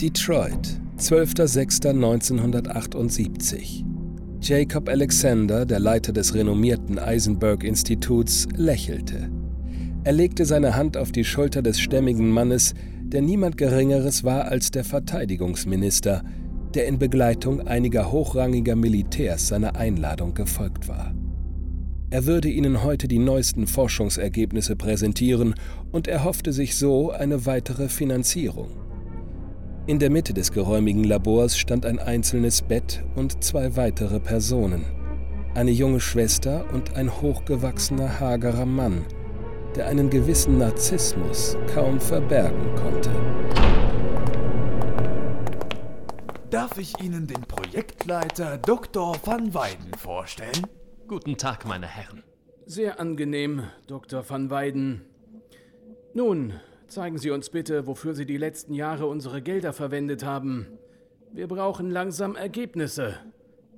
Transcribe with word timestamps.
Detroit, 0.00 0.80
12.06.1978. 0.98 3.84
Jacob 4.40 4.88
Alexander, 4.88 5.66
der 5.66 5.80
Leiter 5.80 6.12
des 6.12 6.34
renommierten 6.34 7.00
Eisenberg-Instituts, 7.00 8.46
lächelte. 8.54 9.28
Er 10.04 10.12
legte 10.12 10.44
seine 10.44 10.76
Hand 10.76 10.96
auf 10.96 11.10
die 11.10 11.24
Schulter 11.24 11.62
des 11.62 11.80
stämmigen 11.80 12.30
Mannes, 12.30 12.74
der 13.02 13.22
niemand 13.22 13.56
Geringeres 13.56 14.22
war 14.22 14.44
als 14.44 14.70
der 14.70 14.84
Verteidigungsminister, 14.84 16.22
der 16.74 16.86
in 16.86 17.00
Begleitung 17.00 17.66
einiger 17.66 18.12
hochrangiger 18.12 18.76
Militärs 18.76 19.48
seiner 19.48 19.74
Einladung 19.74 20.32
gefolgt 20.32 20.86
war. 20.86 21.12
Er 22.10 22.24
würde 22.24 22.48
ihnen 22.48 22.84
heute 22.84 23.08
die 23.08 23.18
neuesten 23.18 23.66
Forschungsergebnisse 23.66 24.76
präsentieren 24.76 25.56
und 25.90 26.06
erhoffte 26.06 26.52
sich 26.52 26.76
so 26.76 27.10
eine 27.10 27.46
weitere 27.46 27.88
Finanzierung. 27.88 28.87
In 29.88 29.98
der 29.98 30.10
Mitte 30.10 30.34
des 30.34 30.52
geräumigen 30.52 31.02
Labors 31.02 31.56
stand 31.56 31.86
ein 31.86 31.98
einzelnes 31.98 32.60
Bett 32.60 33.02
und 33.16 33.42
zwei 33.42 33.74
weitere 33.74 34.20
Personen. 34.20 34.84
Eine 35.54 35.70
junge 35.70 35.98
Schwester 35.98 36.66
und 36.74 36.94
ein 36.94 37.22
hochgewachsener, 37.22 38.20
hagerer 38.20 38.66
Mann, 38.66 39.06
der 39.76 39.86
einen 39.86 40.10
gewissen 40.10 40.58
Narzissmus 40.58 41.56
kaum 41.72 42.02
verbergen 42.02 42.74
konnte. 42.74 43.10
Darf 46.50 46.76
ich 46.76 46.92
Ihnen 47.02 47.26
den 47.26 47.40
Projektleiter 47.40 48.58
Dr. 48.58 49.16
van 49.24 49.54
Weiden 49.54 49.94
vorstellen? 49.96 50.66
Guten 51.06 51.38
Tag, 51.38 51.64
meine 51.64 51.86
Herren. 51.86 52.22
Sehr 52.66 53.00
angenehm, 53.00 53.62
Dr. 53.86 54.22
van 54.28 54.50
Weiden. 54.50 55.06
Nun, 56.12 56.60
Zeigen 56.88 57.18
Sie 57.18 57.30
uns 57.30 57.50
bitte, 57.50 57.86
wofür 57.86 58.14
Sie 58.14 58.24
die 58.24 58.38
letzten 58.38 58.72
Jahre 58.72 59.06
unsere 59.06 59.42
Gelder 59.42 59.74
verwendet 59.74 60.24
haben. 60.24 60.66
Wir 61.32 61.46
brauchen 61.46 61.90
langsam 61.90 62.34
Ergebnisse. 62.34 63.18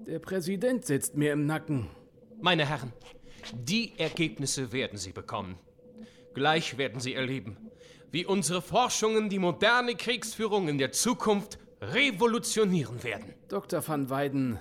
Der 0.06 0.20
Präsident 0.20 0.84
sitzt 0.84 1.17
mir 1.17 1.33
im 1.33 1.44
Nacken. 1.44 1.89
Meine 2.41 2.64
Herren, 2.69 2.92
die 3.52 3.98
Ergebnisse 3.98 4.72
werden 4.72 4.97
Sie 4.97 5.11
bekommen. 5.11 5.58
Gleich 6.34 6.78
werden 6.78 7.00
Sie 7.00 7.14
erleben, 7.14 7.56
wie 8.12 8.25
unsere 8.25 8.62
Forschungen 8.62 9.28
die 9.28 9.41
moderne 9.41 9.97
Kriegsführung 9.97 10.69
in 10.69 10.78
der 10.78 10.92
Zukunft 10.92 11.58
revolutionieren 11.83 13.02
werden. 13.02 13.34
Dr. 13.48 13.86
van 13.86 14.08
Weiden, 14.08 14.61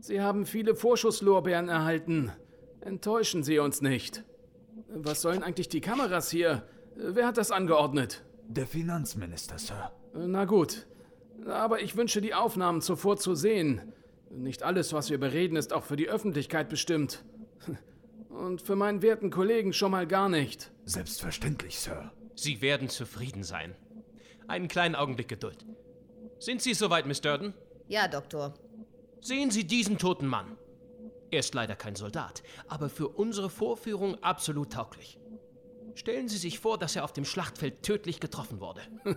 Sie 0.00 0.22
haben 0.22 0.46
viele 0.46 0.74
Vorschusslorbeeren 0.74 1.68
erhalten. 1.68 2.32
Enttäuschen 2.80 3.42
Sie 3.42 3.58
uns 3.58 3.82
nicht. 3.82 4.24
Was 4.88 5.20
sollen 5.20 5.42
eigentlich 5.42 5.68
die 5.68 5.82
Kameras 5.82 6.30
hier? 6.30 6.66
Wer 7.02 7.26
hat 7.26 7.38
das 7.38 7.50
angeordnet? 7.50 8.22
Der 8.46 8.66
Finanzminister, 8.66 9.58
Sir. 9.58 9.90
Na 10.14 10.44
gut. 10.44 10.86
Aber 11.46 11.80
ich 11.80 11.96
wünsche 11.96 12.20
die 12.20 12.34
Aufnahmen 12.34 12.82
zuvor 12.82 13.16
zu 13.16 13.34
sehen. 13.34 13.92
Nicht 14.30 14.62
alles, 14.62 14.92
was 14.92 15.08
wir 15.08 15.18
bereden, 15.18 15.56
ist 15.56 15.72
auch 15.72 15.84
für 15.84 15.96
die 15.96 16.08
Öffentlichkeit 16.08 16.68
bestimmt. 16.68 17.24
Und 18.28 18.60
für 18.62 18.76
meinen 18.76 19.02
werten 19.02 19.30
Kollegen 19.30 19.72
schon 19.72 19.92
mal 19.92 20.06
gar 20.06 20.28
nicht. 20.28 20.70
Selbstverständlich, 20.84 21.78
Sir. 21.78 22.12
Sie 22.34 22.60
werden 22.60 22.88
zufrieden 22.88 23.44
sein. 23.44 23.74
Einen 24.46 24.68
kleinen 24.68 24.94
Augenblick 24.94 25.28
Geduld. 25.28 25.64
Sind 26.38 26.60
Sie 26.60 26.74
soweit, 26.74 27.06
Miss 27.06 27.20
Durden? 27.20 27.54
Ja, 27.88 28.08
Doktor. 28.08 28.54
Sehen 29.20 29.50
Sie 29.50 29.64
diesen 29.64 29.96
toten 29.98 30.26
Mann. 30.26 30.58
Er 31.30 31.40
ist 31.40 31.54
leider 31.54 31.76
kein 31.76 31.96
Soldat, 31.96 32.42
aber 32.68 32.88
für 32.88 33.08
unsere 33.08 33.50
Vorführung 33.50 34.22
absolut 34.22 34.72
tauglich. 34.72 35.19
Stellen 35.94 36.28
Sie 36.28 36.36
sich 36.38 36.58
vor, 36.58 36.78
dass 36.78 36.96
er 36.96 37.04
auf 37.04 37.12
dem 37.12 37.24
Schlachtfeld 37.24 37.82
tödlich 37.82 38.20
getroffen 38.20 38.60
wurde. 38.60 38.80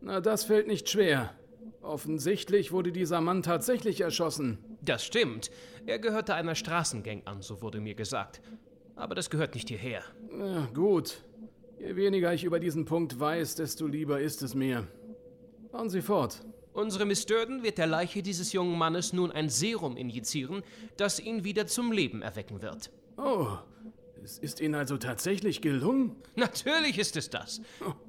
Na, 0.00 0.20
das 0.20 0.44
fällt 0.44 0.66
nicht 0.66 0.88
schwer. 0.88 1.34
Offensichtlich 1.82 2.72
wurde 2.72 2.92
dieser 2.92 3.20
Mann 3.20 3.42
tatsächlich 3.42 4.00
erschossen. 4.00 4.58
Das 4.80 5.04
stimmt. 5.04 5.50
Er 5.86 5.98
gehörte 5.98 6.34
einer 6.34 6.54
Straßengang 6.54 7.22
an, 7.26 7.42
so 7.42 7.60
wurde 7.60 7.80
mir 7.80 7.94
gesagt. 7.94 8.40
Aber 8.96 9.14
das 9.14 9.28
gehört 9.28 9.54
nicht 9.54 9.68
hierher. 9.68 10.02
Ja, 10.38 10.66
gut. 10.72 11.22
Je 11.78 11.96
weniger 11.96 12.32
ich 12.32 12.44
über 12.44 12.60
diesen 12.60 12.84
Punkt 12.84 13.18
weiß, 13.18 13.56
desto 13.56 13.86
lieber 13.86 14.20
ist 14.20 14.42
es 14.42 14.54
mir. 14.54 14.86
Fahren 15.70 15.90
Sie 15.90 16.02
fort. 16.02 16.40
Unsere 16.72 17.04
Miss 17.04 17.26
Durden 17.26 17.62
wird 17.62 17.78
der 17.78 17.86
Leiche 17.86 18.22
dieses 18.22 18.52
jungen 18.52 18.78
Mannes 18.78 19.12
nun 19.12 19.30
ein 19.30 19.48
Serum 19.48 19.96
injizieren, 19.96 20.62
das 20.96 21.20
ihn 21.20 21.44
wieder 21.44 21.66
zum 21.66 21.92
Leben 21.92 22.22
erwecken 22.22 22.62
wird. 22.62 22.90
Oh, 23.16 23.58
es 24.24 24.38
ist 24.38 24.60
Ihnen 24.60 24.74
also 24.74 24.96
tatsächlich 24.96 25.60
gelungen? 25.60 26.16
Natürlich 26.34 26.98
ist 26.98 27.16
es 27.16 27.28
das. 27.28 27.60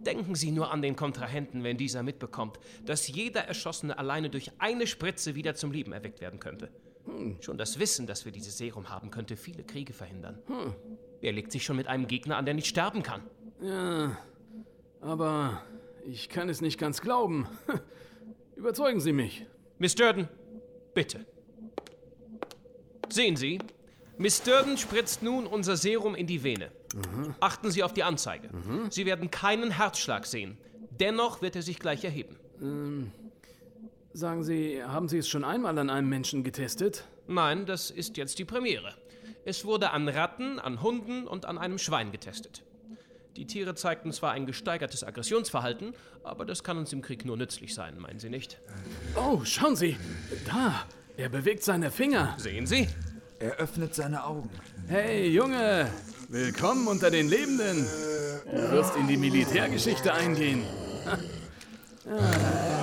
Denken 0.05 0.33
Sie 0.35 0.51
nur 0.51 0.71
an 0.71 0.81
den 0.81 0.95
Kontrahenten, 0.95 1.63
wenn 1.63 1.77
dieser 1.77 2.03
mitbekommt, 2.03 2.57
dass 2.85 3.07
jeder 3.07 3.41
Erschossene 3.41 3.97
alleine 3.97 4.29
durch 4.29 4.51
eine 4.59 4.87
Spritze 4.87 5.35
wieder 5.35 5.55
zum 5.55 5.71
Leben 5.71 5.91
erweckt 5.91 6.21
werden 6.21 6.39
könnte. 6.39 6.69
Hm. 7.03 7.37
Schon 7.41 7.57
das 7.57 7.79
Wissen, 7.79 8.07
dass 8.07 8.23
wir 8.23 8.31
dieses 8.31 8.57
Serum 8.57 8.89
haben, 8.89 9.11
könnte 9.11 9.35
viele 9.35 9.63
Kriege 9.63 9.91
verhindern. 9.91 10.39
Hm. 10.47 10.73
Wer 11.19 11.33
legt 11.33 11.51
sich 11.51 11.63
schon 11.65 11.75
mit 11.75 11.87
einem 11.87 12.07
Gegner 12.07 12.37
an, 12.37 12.45
der 12.45 12.53
nicht 12.53 12.67
sterben 12.67 13.03
kann? 13.03 13.21
Ja, 13.61 14.17
aber 15.01 15.61
ich 16.05 16.29
kann 16.29 16.47
es 16.47 16.61
nicht 16.61 16.79
ganz 16.79 17.01
glauben. 17.01 17.47
Überzeugen 18.55 19.01
Sie 19.01 19.11
mich. 19.11 19.45
Miss 19.79 19.95
Durden, 19.95 20.29
bitte. 20.93 21.25
Sehen 23.09 23.35
Sie, 23.35 23.59
Miss 24.17 24.41
Durden 24.41 24.77
spritzt 24.77 25.23
nun 25.23 25.45
unser 25.45 25.75
Serum 25.75 26.15
in 26.15 26.27
die 26.27 26.43
Vene. 26.43 26.71
Mhm. 26.93 27.35
Achten 27.39 27.71
Sie 27.71 27.83
auf 27.83 27.93
die 27.93 28.03
Anzeige. 28.03 28.49
Mhm. 28.49 28.89
Sie 28.89 29.05
werden 29.05 29.29
keinen 29.29 29.71
Herzschlag 29.71 30.25
sehen. 30.25 30.57
Dennoch 30.91 31.41
wird 31.41 31.55
er 31.55 31.61
sich 31.61 31.79
gleich 31.79 32.03
erheben. 32.05 32.37
Ähm, 32.61 33.11
sagen 34.13 34.43
Sie, 34.43 34.81
haben 34.81 35.09
Sie 35.09 35.17
es 35.17 35.27
schon 35.27 35.43
einmal 35.43 35.77
an 35.77 35.89
einem 35.89 36.07
Menschen 36.07 36.43
getestet? 36.43 37.05
Nein, 37.27 37.65
das 37.65 37.91
ist 37.91 38.15
jetzt 38.17 38.39
die 38.39 38.45
Premiere. 38.45 38.93
Es 39.43 39.65
wurde 39.65 39.91
an 39.91 40.07
Ratten, 40.07 40.59
an 40.59 40.81
Hunden 40.81 41.27
und 41.27 41.45
an 41.45 41.57
einem 41.57 41.77
Schwein 41.77 42.11
getestet. 42.11 42.63
Die 43.35 43.45
Tiere 43.45 43.75
zeigten 43.75 44.13
zwar 44.13 44.31
ein 44.31 44.45
gesteigertes 44.45 45.03
Aggressionsverhalten, 45.03 45.93
aber 46.23 46.45
das 46.45 46.63
kann 46.63 46.77
uns 46.77 46.93
im 46.93 47.01
Krieg 47.01 47.25
nur 47.25 47.35
nützlich 47.35 47.73
sein, 47.73 47.99
meinen 47.99 48.19
Sie 48.19 48.29
nicht? 48.29 48.61
Oh, 49.15 49.41
schauen 49.43 49.75
Sie! 49.75 49.97
Da! 50.45 50.85
Er 51.17 51.29
bewegt 51.29 51.63
seine 51.63 51.91
Finger. 51.91 52.35
Sehen 52.37 52.65
Sie? 52.65 52.87
Er 53.39 53.57
öffnet 53.57 53.93
seine 53.93 54.23
Augen. 54.23 54.49
Hey, 54.87 55.27
Junge! 55.27 55.87
Willkommen 56.29 56.87
unter 56.87 57.11
den 57.11 57.27
Lebenden! 57.27 57.85
Du 58.45 58.71
wirst 58.71 58.95
in 58.95 59.07
die 59.07 59.17
Militärgeschichte 59.17 60.13
eingehen. 60.13 60.63
Äh, 62.05 62.71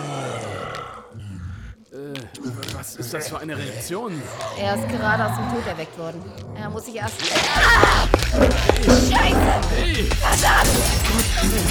was 2.82 2.97
ist 2.97 3.15
das 3.15 3.28
für 3.28 3.38
eine 3.38 3.56
Reaktion? 3.56 4.20
Er 4.59 4.75
ist 4.75 4.88
gerade 4.88 5.25
aus 5.25 5.37
dem 5.37 5.48
Tod 5.50 5.65
erweckt 5.69 5.97
worden. 5.97 6.20
Er 6.56 6.69
muss 6.69 6.84
sich 6.84 6.97
erst. 6.97 7.15
Ah! 7.54 8.09
Scheiße! 8.82 9.37
Hey! 9.76 10.09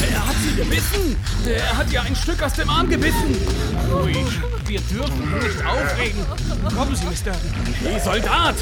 Er 0.09 0.25
hat 0.25 0.35
sie 0.41 0.55
gebissen! 0.55 1.17
Er 1.45 1.77
hat 1.77 1.91
ihr 1.91 2.01
ein 2.01 2.15
Stück 2.15 2.41
aus 2.41 2.53
dem 2.53 2.69
Arm 2.69 2.89
gebissen! 2.89 3.35
Ruhig! 3.91 4.25
Wir 4.65 4.79
dürfen 4.79 5.33
nicht 5.33 5.65
aufregen! 5.65 6.25
Kommen 6.73 6.95
Sie, 6.95 7.03
Mr. 7.03 7.35
Hey, 7.83 7.99
Soldat! 7.99 8.55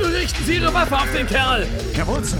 Richten 0.00 0.44
Sie 0.44 0.54
Ihre 0.54 0.72
Waffe 0.72 0.96
auf 0.96 1.10
den 1.12 1.26
Kerl! 1.26 1.66
Jawohl, 1.96 2.22
Sir. 2.22 2.38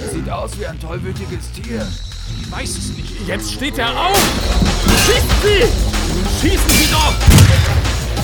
Er 0.00 0.08
sieht 0.08 0.30
aus 0.30 0.58
wie 0.58 0.66
ein 0.66 0.80
tollwütiges 0.80 1.52
Tier. 1.52 1.86
Ich 2.40 2.50
weiß 2.50 2.70
es 2.70 2.96
nicht. 2.96 3.28
Jetzt 3.28 3.52
steht 3.52 3.76
er 3.76 3.90
auf! 3.90 4.18
Schießen 5.04 5.28
Sie! 5.42 5.93
Schießen 6.40 6.70
Sie 6.70 6.90
doch! 6.90 7.12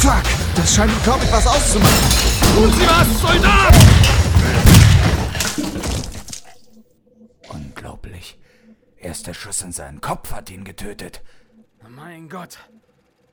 Fuck! 0.00 0.22
Das 0.54 0.74
scheint 0.74 1.02
glaube 1.04 1.24
ich 1.24 1.32
was 1.32 1.46
auszumachen. 1.46 2.10
Tun 2.54 2.72
Sie 2.72 2.86
was, 2.86 3.20
Soldat! 3.20 3.74
Unglaublich. 7.48 8.38
Erster 8.96 9.34
Schuss 9.34 9.62
in 9.62 9.72
seinen 9.72 10.00
Kopf 10.00 10.32
hat 10.32 10.50
ihn 10.50 10.64
getötet. 10.64 11.22
Mein 11.88 12.28
Gott. 12.28 12.58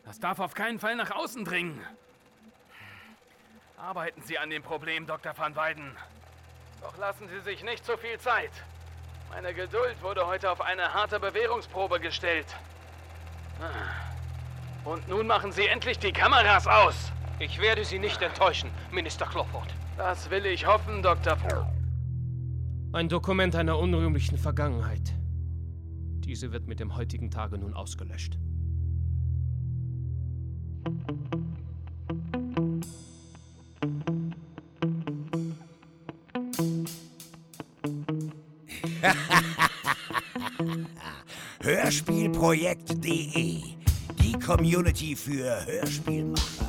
Das 0.05 0.19
darf 0.19 0.39
auf 0.39 0.53
keinen 0.53 0.79
Fall 0.79 0.95
nach 0.95 1.11
außen 1.11 1.43
dringen. 1.43 1.81
Arbeiten 3.77 4.21
Sie 4.23 4.39
an 4.39 4.49
dem 4.49 4.63
Problem, 4.63 5.05
Dr. 5.05 5.37
van 5.37 5.55
Weiden. 5.55 5.95
Doch 6.81 6.97
lassen 6.97 7.27
Sie 7.29 7.41
sich 7.41 7.63
nicht 7.63 7.85
zu 7.85 7.97
viel 7.97 8.17
Zeit. 8.19 8.51
Meine 9.29 9.53
Geduld 9.53 10.01
wurde 10.01 10.25
heute 10.25 10.49
auf 10.49 10.61
eine 10.61 10.93
harte 10.93 11.19
Bewährungsprobe 11.19 11.99
gestellt. 11.99 12.47
Und 14.87 15.07
nun 15.09 15.27
machen 15.27 15.51
Sie 15.51 15.67
endlich 15.67 15.99
die 15.99 16.13
Kameras 16.13 16.65
aus. 16.65 17.11
Ich 17.39 17.59
werde 17.59 17.83
Sie 17.83 17.99
nicht 17.99 18.21
enttäuschen, 18.21 18.69
Minister 18.89 19.25
Crawford. 19.25 19.67
Das 19.97 20.29
will 20.29 20.45
ich 20.45 20.65
hoffen, 20.65 21.03
Dr. 21.03 21.33
F 21.33 21.43
Ein 22.93 23.09
Dokument 23.09 23.53
einer 23.57 23.77
unrühmlichen 23.77 24.37
Vergangenheit. 24.37 25.13
Diese 26.23 26.53
wird 26.53 26.67
mit 26.67 26.79
dem 26.79 26.95
heutigen 26.95 27.29
Tage 27.29 27.57
nun 27.57 27.73
ausgelöscht. 27.73 28.39
Hörspielprojekt.de, 41.61 43.76
die 44.27 44.39
Community 44.39 45.15
für 45.15 45.65
Hörspielmacher. 45.65 46.66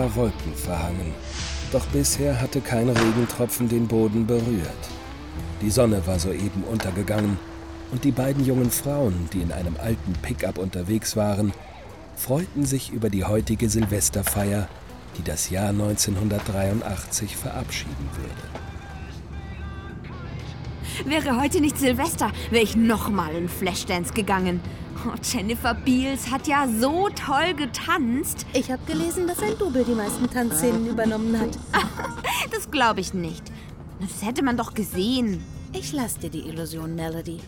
War 0.00 0.16
wolkenverhangen, 0.16 1.12
doch 1.72 1.84
bisher 1.86 2.40
hatte 2.40 2.62
kein 2.62 2.88
Regentropfen 2.88 3.68
den 3.68 3.86
Boden 3.86 4.26
berührt. 4.26 4.88
Die 5.60 5.70
Sonne 5.70 6.06
war 6.06 6.18
soeben 6.18 6.64
untergegangen 6.64 7.38
und 7.92 8.04
die 8.04 8.12
beiden 8.12 8.46
jungen 8.46 8.70
Frauen, 8.70 9.28
die 9.34 9.42
in 9.42 9.52
einem 9.52 9.76
alten 9.78 10.14
Pickup 10.22 10.56
unterwegs 10.56 11.16
waren, 11.16 11.52
freuten 12.16 12.64
sich 12.64 12.90
über 12.90 13.10
die 13.10 13.26
heutige 13.26 13.68
Silvesterfeier, 13.68 14.68
die 15.18 15.22
das 15.22 15.50
Jahr 15.50 15.68
1983 15.68 17.36
verabschieden 17.36 18.08
würde. 18.16 18.70
Wäre 21.10 21.38
heute 21.38 21.60
nicht 21.60 21.78
Silvester, 21.78 22.32
wäre 22.50 22.64
ich 22.64 22.74
nochmal 22.74 23.34
in 23.34 23.50
Flashdance 23.50 24.14
gegangen. 24.14 24.60
Oh, 25.06 25.14
Jennifer 25.22 25.72
Beals 25.72 26.30
hat 26.30 26.46
ja 26.46 26.68
so 26.68 27.08
toll 27.08 27.54
getanzt. 27.54 28.44
Ich 28.52 28.70
habe 28.70 28.84
gelesen, 28.84 29.26
dass 29.26 29.42
ein 29.42 29.56
Double 29.58 29.82
die 29.84 29.94
meisten 29.94 30.28
Tanzszenen 30.28 30.86
übernommen 30.86 31.38
hat. 31.38 31.58
Das 32.50 32.70
glaube 32.70 33.00
ich 33.00 33.14
nicht. 33.14 33.44
Das 34.00 34.26
hätte 34.26 34.42
man 34.42 34.56
doch 34.56 34.74
gesehen. 34.74 35.42
Ich 35.72 35.92
lass 35.92 36.18
dir 36.18 36.30
die 36.30 36.48
Illusion, 36.48 36.94
Melody. 36.94 37.38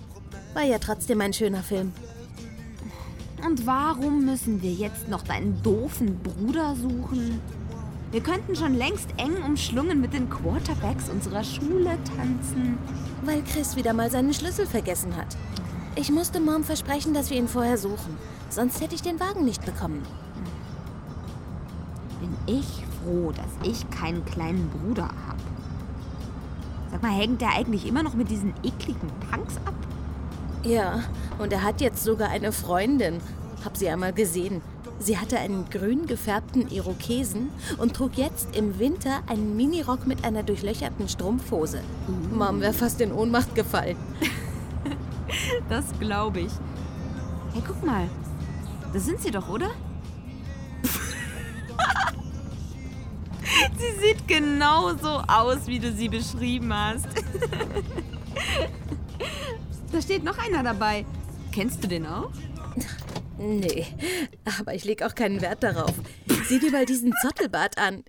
War 0.54 0.62
ja 0.62 0.78
trotzdem 0.78 1.20
ein 1.22 1.32
schöner 1.32 1.62
Film. 1.62 1.92
Und 3.44 3.66
warum 3.66 4.24
müssen 4.24 4.62
wir 4.62 4.70
jetzt 4.70 5.08
noch 5.08 5.22
deinen 5.22 5.60
doofen 5.62 6.20
Bruder 6.22 6.76
suchen? 6.76 7.40
Wir 8.12 8.20
könnten 8.20 8.54
schon 8.54 8.74
längst 8.74 9.08
eng 9.16 9.42
umschlungen 9.42 10.00
mit 10.00 10.12
den 10.12 10.28
Quarterbacks 10.30 11.08
unserer 11.08 11.42
Schule 11.42 11.98
tanzen. 12.16 12.78
Weil 13.24 13.42
Chris 13.42 13.74
wieder 13.74 13.94
mal 13.94 14.10
seinen 14.10 14.34
Schlüssel 14.34 14.66
vergessen 14.66 15.16
hat. 15.16 15.36
Ich 15.94 16.10
musste 16.10 16.40
Mom 16.40 16.64
versprechen, 16.64 17.12
dass 17.12 17.28
wir 17.28 17.36
ihn 17.36 17.48
vorher 17.48 17.76
suchen. 17.76 18.16
Sonst 18.48 18.80
hätte 18.80 18.94
ich 18.94 19.02
den 19.02 19.20
Wagen 19.20 19.44
nicht 19.44 19.64
bekommen. 19.64 20.02
Bin 22.20 22.34
ich 22.46 22.84
froh, 23.02 23.32
dass 23.32 23.68
ich 23.70 23.88
keinen 23.90 24.24
kleinen 24.24 24.70
Bruder 24.70 25.04
habe. 25.04 25.40
Sag 26.90 27.02
mal, 27.02 27.12
hängt 27.12 27.40
der 27.40 27.50
eigentlich 27.50 27.86
immer 27.86 28.02
noch 28.02 28.14
mit 28.14 28.30
diesen 28.30 28.54
ekligen 28.62 29.10
Punks 29.30 29.56
ab? 29.66 29.74
Ja, 30.62 31.00
und 31.38 31.52
er 31.52 31.62
hat 31.62 31.80
jetzt 31.80 32.04
sogar 32.04 32.30
eine 32.30 32.52
Freundin. 32.52 33.20
Hab 33.64 33.76
sie 33.76 33.88
einmal 33.88 34.12
gesehen. 34.12 34.62
Sie 34.98 35.18
hatte 35.18 35.38
einen 35.38 35.68
grün 35.68 36.06
gefärbten 36.06 36.70
Irokesen 36.70 37.50
und 37.78 37.94
trug 37.94 38.16
jetzt 38.16 38.56
im 38.56 38.78
Winter 38.78 39.20
einen 39.26 39.56
Minirock 39.56 40.06
mit 40.06 40.24
einer 40.24 40.42
durchlöcherten 40.42 41.08
Strumpfhose. 41.08 41.80
Mom 42.32 42.60
wäre 42.60 42.72
fast 42.72 43.00
in 43.00 43.12
Ohnmacht 43.12 43.54
gefallen. 43.54 43.96
Das 45.68 45.84
glaube 45.98 46.40
ich. 46.40 46.52
Hey, 47.52 47.62
guck 47.66 47.84
mal. 47.84 48.08
Das 48.92 49.04
sind 49.04 49.20
sie 49.20 49.30
doch, 49.30 49.48
oder? 49.48 49.70
sie 53.78 53.92
sieht 54.00 54.26
genauso 54.28 55.22
aus, 55.26 55.66
wie 55.66 55.78
du 55.78 55.92
sie 55.92 56.08
beschrieben 56.08 56.72
hast. 56.74 57.06
da 59.92 60.02
steht 60.02 60.24
noch 60.24 60.38
einer 60.38 60.62
dabei. 60.62 61.04
Kennst 61.52 61.82
du 61.84 61.88
den 61.88 62.06
auch? 62.06 62.30
Nee, 63.38 63.86
aber 64.58 64.74
ich 64.74 64.84
leg 64.84 65.02
auch 65.02 65.14
keinen 65.14 65.40
Wert 65.40 65.62
darauf. 65.62 65.94
Sieh 66.48 66.58
dir 66.58 66.70
mal 66.70 66.86
diesen 66.86 67.12
Zottelbart 67.22 67.76
an. 67.78 68.04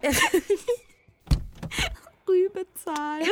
Rübe 2.28 2.66
zahlen. 2.76 3.28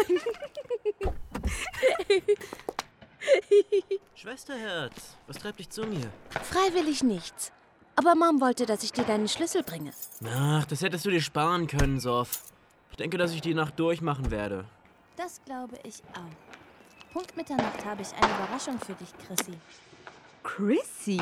Schwesterherz, 4.15 5.17
was 5.27 5.37
treibt 5.37 5.59
dich 5.59 5.69
zu 5.69 5.83
mir? 5.83 6.11
Freiwillig 6.29 7.03
nichts. 7.03 7.51
Aber 7.95 8.15
Mom 8.15 8.41
wollte, 8.41 8.65
dass 8.65 8.83
ich 8.83 8.93
dir 8.93 9.03
deinen 9.03 9.27
Schlüssel 9.27 9.63
bringe. 9.63 9.91
Ach, 10.25 10.65
das 10.65 10.81
hättest 10.81 11.05
du 11.05 11.09
dir 11.09 11.21
sparen 11.21 11.67
können, 11.67 11.99
Sof. 11.99 12.41
Ich 12.91 12.97
denke, 12.97 13.17
dass 13.17 13.33
ich 13.33 13.41
die 13.41 13.53
Nacht 13.53 13.79
durchmachen 13.79 14.31
werde. 14.31 14.65
Das 15.17 15.41
glaube 15.45 15.77
ich 15.83 16.01
auch. 16.13 17.13
Punkt 17.13 17.35
Mitternacht 17.35 17.83
habe 17.85 18.01
ich 18.01 18.13
eine 18.13 18.33
Überraschung 18.33 18.79
für 18.79 18.93
dich, 18.93 19.09
Chrissy. 19.27 19.57
Chrissy? 20.43 21.21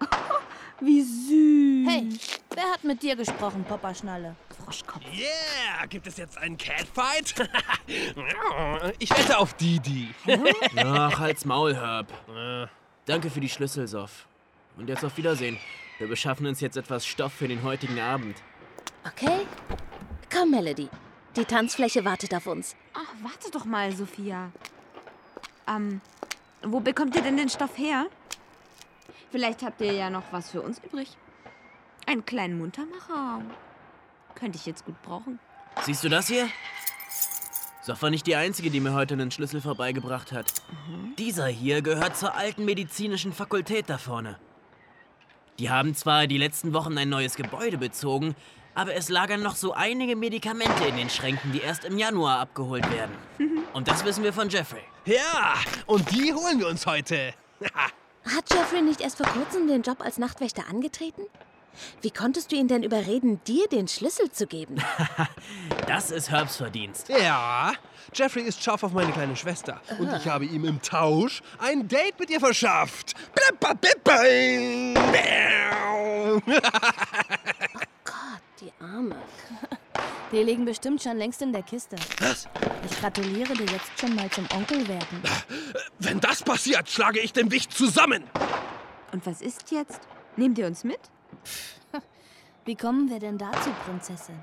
wie 0.80 1.02
süß. 1.02 1.88
Hey, 1.88 2.08
wer 2.54 2.72
hat 2.72 2.84
mit 2.84 3.02
dir 3.02 3.16
gesprochen, 3.16 3.64
Papa 3.68 3.94
Schnalle? 3.94 4.36
Froschkopf. 4.72 5.04
Yeah, 5.12 5.86
gibt 5.86 6.06
es 6.06 6.16
jetzt 6.16 6.38
einen 6.38 6.56
Catfight? 6.56 7.34
ich 8.98 9.10
wette 9.10 9.36
auf 9.36 9.52
Didi. 9.54 10.14
Ach, 10.76 11.18
halt's 11.18 11.44
Maul, 11.44 11.74
Herb. 11.74 12.10
Danke 13.04 13.28
für 13.28 13.40
die 13.40 13.50
Schlüssel, 13.50 13.86
Sof. 13.86 14.26
Und 14.78 14.88
jetzt 14.88 15.04
auf 15.04 15.16
Wiedersehen. 15.18 15.58
Wir 15.98 16.08
beschaffen 16.08 16.46
uns 16.46 16.60
jetzt 16.60 16.78
etwas 16.78 17.04
Stoff 17.06 17.34
für 17.34 17.48
den 17.48 17.62
heutigen 17.62 18.00
Abend. 18.00 18.36
Okay? 19.06 19.46
Komm, 20.32 20.52
Melody. 20.52 20.88
Die 21.36 21.44
Tanzfläche 21.44 22.04
wartet 22.06 22.34
auf 22.34 22.46
uns. 22.46 22.74
Ach, 22.94 23.12
warte 23.22 23.50
doch 23.50 23.66
mal, 23.66 23.92
Sophia. 23.94 24.52
Ähm, 25.68 26.00
wo 26.62 26.80
bekommt 26.80 27.14
ihr 27.14 27.22
denn 27.22 27.36
den 27.36 27.50
Stoff 27.50 27.76
her? 27.76 28.06
Vielleicht 29.30 29.62
habt 29.62 29.82
ihr 29.82 29.92
ja 29.92 30.08
noch 30.08 30.24
was 30.32 30.50
für 30.50 30.62
uns 30.62 30.78
übrig. 30.78 31.14
Einen 32.06 32.24
kleinen 32.24 32.58
Muntermacher. 32.58 33.42
Könnte 34.42 34.58
ich 34.58 34.66
jetzt 34.66 34.84
gut 34.84 35.00
brauchen. 35.02 35.38
Siehst 35.82 36.02
du 36.02 36.08
das 36.08 36.26
hier? 36.26 36.48
Sof 37.80 38.02
war 38.02 38.10
nicht 38.10 38.26
die 38.26 38.34
Einzige, 38.34 38.70
die 38.70 38.80
mir 38.80 38.92
heute 38.92 39.14
einen 39.14 39.30
Schlüssel 39.30 39.60
vorbeigebracht 39.60 40.32
hat. 40.32 40.52
Dieser 41.16 41.46
hier 41.46 41.80
gehört 41.80 42.16
zur 42.16 42.34
alten 42.34 42.64
medizinischen 42.64 43.32
Fakultät 43.32 43.88
da 43.88 43.98
vorne. 43.98 44.40
Die 45.60 45.70
haben 45.70 45.94
zwar 45.94 46.26
die 46.26 46.38
letzten 46.38 46.72
Wochen 46.72 46.98
ein 46.98 47.08
neues 47.08 47.36
Gebäude 47.36 47.78
bezogen, 47.78 48.34
aber 48.74 48.94
es 48.96 49.08
lagern 49.08 49.44
noch 49.44 49.54
so 49.54 49.74
einige 49.74 50.16
Medikamente 50.16 50.86
in 50.88 50.96
den 50.96 51.08
Schränken, 51.08 51.52
die 51.52 51.60
erst 51.60 51.84
im 51.84 51.96
Januar 51.96 52.40
abgeholt 52.40 52.90
werden. 52.90 53.14
Und 53.74 53.86
das 53.86 54.04
wissen 54.04 54.24
wir 54.24 54.32
von 54.32 54.48
Jeffrey. 54.48 54.82
Ja, 55.04 55.54
und 55.86 56.10
die 56.10 56.34
holen 56.34 56.58
wir 56.58 56.66
uns 56.66 56.84
heute. 56.84 57.32
Hat 58.24 58.52
Jeffrey 58.52 58.82
nicht 58.82 59.02
erst 59.02 59.18
vor 59.18 59.26
kurzem 59.26 59.68
den 59.68 59.82
Job 59.82 60.00
als 60.00 60.18
Nachtwächter 60.18 60.64
angetreten? 60.68 61.22
Wie 62.00 62.10
konntest 62.10 62.52
du 62.52 62.56
ihn 62.56 62.68
denn 62.68 62.82
überreden, 62.82 63.40
dir 63.46 63.66
den 63.68 63.88
Schlüssel 63.88 64.30
zu 64.30 64.46
geben? 64.46 64.76
Das 65.86 66.10
ist 66.10 66.30
Herbs 66.30 66.56
Verdienst. 66.56 67.08
Ja, 67.08 67.72
Jeffrey 68.14 68.42
ist 68.42 68.62
scharf 68.62 68.82
auf 68.82 68.92
meine 68.92 69.12
kleine 69.12 69.36
Schwester. 69.36 69.80
Und 69.98 70.10
ich 70.14 70.26
habe 70.26 70.44
ihm 70.46 70.64
im 70.64 70.80
Tausch 70.80 71.42
ein 71.58 71.88
Date 71.88 72.18
mit 72.18 72.30
ihr 72.30 72.40
verschafft. 72.40 73.14
Gott, 78.04 78.42
die 78.60 78.72
Arme. 78.80 79.16
Die 80.32 80.42
liegen 80.42 80.64
bestimmt 80.64 81.02
schon 81.02 81.18
längst 81.18 81.42
in 81.42 81.52
der 81.52 81.62
Kiste. 81.62 81.96
Was? 82.20 82.48
Ich 82.90 82.98
gratuliere 82.98 83.52
dir 83.52 83.66
jetzt 83.66 84.00
schon 84.00 84.14
mal 84.14 84.30
zum 84.30 84.46
Onkel 84.54 84.88
werden. 84.88 85.22
Wenn 85.98 86.20
das 86.20 86.42
passiert, 86.42 86.88
schlage 86.88 87.20
ich 87.20 87.34
den 87.34 87.50
Wicht 87.50 87.70
zusammen. 87.72 88.24
Und 89.12 89.26
was 89.26 89.42
ist 89.42 89.70
jetzt? 89.70 90.00
Nehmt 90.36 90.56
ihr 90.56 90.66
uns 90.66 90.84
mit? 90.84 91.00
Wie 92.64 92.76
kommen 92.76 93.10
wir 93.10 93.18
denn 93.18 93.38
dazu, 93.38 93.70
Prinzessin? 93.84 94.38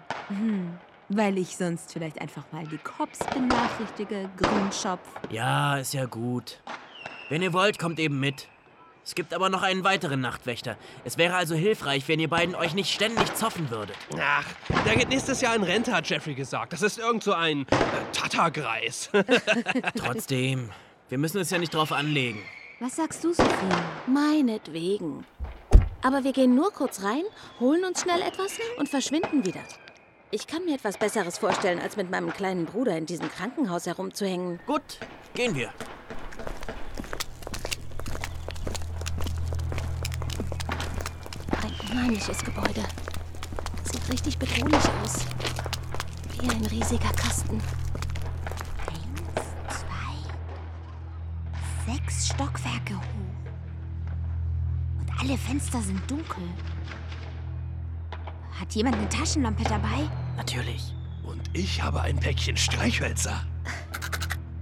Weil 1.09 1.37
ich 1.37 1.55
sonst 1.55 1.93
vielleicht 1.93 2.21
einfach 2.21 2.43
mal 2.51 2.67
die 2.67 2.77
Cops 2.77 3.19
benachrichtige, 3.33 4.29
Grünschopf. 4.37 5.07
Ja, 5.31 5.77
ist 5.77 5.93
ja 5.93 6.05
gut. 6.05 6.61
Wenn 7.29 7.41
ihr 7.41 7.53
wollt, 7.53 7.79
kommt 7.79 7.99
eben 7.99 8.19
mit. 8.19 8.47
Es 9.09 9.15
gibt 9.15 9.33
aber 9.33 9.49
noch 9.49 9.63
einen 9.63 9.83
weiteren 9.83 10.21
Nachtwächter. 10.21 10.77
Es 11.03 11.17
wäre 11.17 11.33
also 11.33 11.55
hilfreich, 11.55 12.07
wenn 12.07 12.19
ihr 12.19 12.29
beiden 12.29 12.53
euch 12.53 12.75
nicht 12.75 12.93
ständig 12.93 13.33
zoffen 13.33 13.71
würdet. 13.71 13.95
Ach, 14.19 14.45
der 14.85 14.95
geht 14.95 15.09
nächstes 15.09 15.41
Jahr 15.41 15.55
in 15.55 15.63
Rente, 15.63 15.93
hat 15.93 16.07
Jeffrey 16.07 16.35
gesagt. 16.35 16.73
Das 16.73 16.83
ist 16.83 16.99
irgend 16.99 17.23
so 17.23 17.33
ein 17.33 17.61
äh, 17.61 17.65
Tata-Greis. 18.13 19.09
Trotzdem, 19.95 20.69
wir 21.07 21.17
müssen 21.17 21.39
es 21.39 21.49
ja 21.49 21.57
nicht 21.57 21.73
drauf 21.73 21.91
anlegen. 21.91 22.39
Was 22.79 22.97
sagst 22.97 23.23
du, 23.23 23.33
Sophia? 23.33 23.83
Meinetwegen. 24.05 25.25
Aber 26.01 26.23
wir 26.23 26.31
gehen 26.31 26.55
nur 26.55 26.71
kurz 26.71 27.03
rein, 27.03 27.23
holen 27.59 27.83
uns 27.83 28.01
schnell 28.01 28.21
etwas 28.21 28.53
und 28.77 28.87
verschwinden 28.87 29.45
wieder. 29.45 29.59
Ich 30.31 30.47
kann 30.47 30.63
mir 30.63 30.75
etwas 30.75 30.97
Besseres 30.97 31.37
vorstellen, 31.39 31.79
als 31.79 31.97
mit 31.97 32.09
meinem 32.09 32.31
kleinen 32.31 32.65
Bruder 32.65 32.97
in 32.97 33.05
diesem 33.05 33.29
Krankenhaus 33.29 33.85
herumzuhängen. 33.85 34.61
Gut, 34.65 34.81
gehen 35.33 35.55
wir. 35.55 35.73
Ein 41.61 41.73
unheimliches 41.91 42.45
Gebäude. 42.45 42.83
Sieht 43.91 44.09
richtig 44.13 44.37
bedrohlich 44.37 44.85
aus. 45.03 45.25
Wie 46.39 46.49
ein 46.49 46.65
riesiger 46.67 47.11
Kasten. 47.13 47.61
Eins, 48.87 49.79
zwei, 49.79 50.15
sechs 51.91 52.27
Stockwerke 52.27 52.95
hoch. 52.95 53.28
Alle 55.19 55.37
Fenster 55.37 55.81
sind 55.81 55.99
dunkel. 56.09 56.43
Hat 58.57 58.73
jemand 58.73 58.95
eine 58.95 59.09
Taschenlampe 59.09 59.63
dabei? 59.63 60.09
Natürlich. 60.37 60.93
Und 61.23 61.41
ich 61.53 61.81
habe 61.81 62.01
ein 62.01 62.17
Päckchen 62.17 62.55
Streichhölzer. 62.55 63.43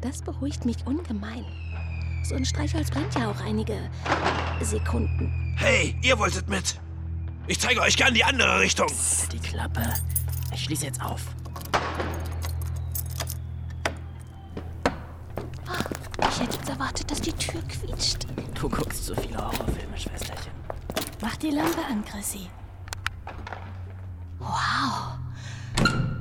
Das 0.02 0.22
beruhigt 0.22 0.66
mich 0.66 0.78
ungemein. 0.86 1.46
So 2.24 2.36
ein 2.36 2.44
Streichholz 2.44 2.90
brennt 2.90 3.14
ja 3.16 3.30
auch 3.30 3.40
einige 3.42 3.90
Sekunden. 4.62 5.56
Hey, 5.58 5.96
ihr 6.02 6.18
wolltet 6.18 6.50
mit. 6.50 6.80
Ich 7.48 7.60
zeige 7.60 7.80
euch 7.82 7.96
gern 7.96 8.14
die 8.14 8.24
andere 8.24 8.60
Richtung. 8.60 8.88
Die 9.32 9.40
Klappe. 9.40 9.94
Ich 10.54 10.64
schließe 10.64 10.86
jetzt 10.86 11.02
auf. 11.02 11.22
Ich 16.30 16.40
hätte 16.40 16.58
jetzt 16.58 16.70
erwartet, 16.70 17.10
dass 17.10 17.22
die 17.22 17.32
Tür 17.34 17.62
quietscht. 17.62 18.28
Du 18.60 18.68
guckst 18.70 19.06
so 19.06 19.16
viele 19.16 19.38
Horrorfilme, 19.38 19.98
Schwesterchen. 19.98 20.37
Mach 21.28 21.36
die 21.36 21.50
Lampe 21.50 21.84
an, 21.84 22.06
Chrissy. 22.06 22.48
Wow. 24.40 25.20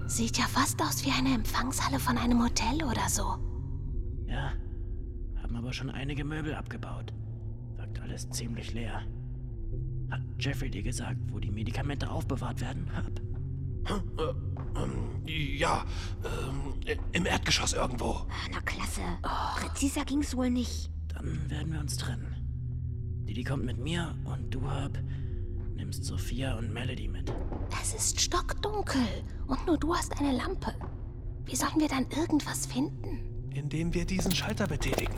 Sieht 0.08 0.36
ja 0.36 0.46
fast 0.48 0.82
aus 0.82 1.06
wie 1.06 1.12
eine 1.12 1.32
Empfangshalle 1.32 2.00
von 2.00 2.18
einem 2.18 2.42
Hotel 2.42 2.82
oder 2.82 3.08
so. 3.08 3.22
Ja, 4.26 4.52
haben 5.40 5.54
aber 5.54 5.72
schon 5.72 5.90
einige 5.90 6.24
Möbel 6.24 6.56
abgebaut. 6.56 7.12
Wirkt 7.76 8.00
alles 8.00 8.28
ziemlich 8.30 8.74
leer. 8.74 9.02
Hat 10.10 10.22
Jeffrey 10.40 10.70
dir 10.70 10.82
gesagt, 10.82 11.20
wo 11.28 11.38
die 11.38 11.52
Medikamente 11.52 12.10
aufbewahrt 12.10 12.60
werden? 12.60 12.90
Hab. 12.92 13.06
Ähm, 14.76 15.22
ja, 15.24 15.84
ähm, 16.24 16.96
im 17.12 17.26
Erdgeschoss 17.26 17.74
irgendwo. 17.74 18.26
Na 18.50 18.60
klasse. 18.62 19.02
Präziser 19.54 20.04
ging's 20.04 20.36
wohl 20.36 20.50
nicht. 20.50 20.90
Dann 21.06 21.48
werden 21.48 21.72
wir 21.72 21.78
uns 21.78 21.96
trennen. 21.96 22.35
Didi 23.26 23.42
kommt 23.44 23.64
mit 23.64 23.78
mir 23.78 24.14
und 24.24 24.54
du, 24.54 24.70
Herb, 24.70 24.98
nimmst 25.74 26.04
Sophia 26.04 26.56
und 26.56 26.72
Melody 26.72 27.08
mit. 27.08 27.32
Es 27.82 27.94
ist 27.94 28.20
stockdunkel 28.20 29.02
und 29.46 29.66
nur 29.66 29.76
du 29.78 29.94
hast 29.94 30.18
eine 30.20 30.32
Lampe. 30.32 30.74
Wie 31.44 31.56
sollen 31.56 31.78
wir 31.78 31.88
dann 31.88 32.06
irgendwas 32.10 32.66
finden? 32.66 33.50
Indem 33.52 33.92
wir 33.94 34.04
diesen 34.04 34.34
Schalter 34.34 34.66
betätigen. 34.66 35.14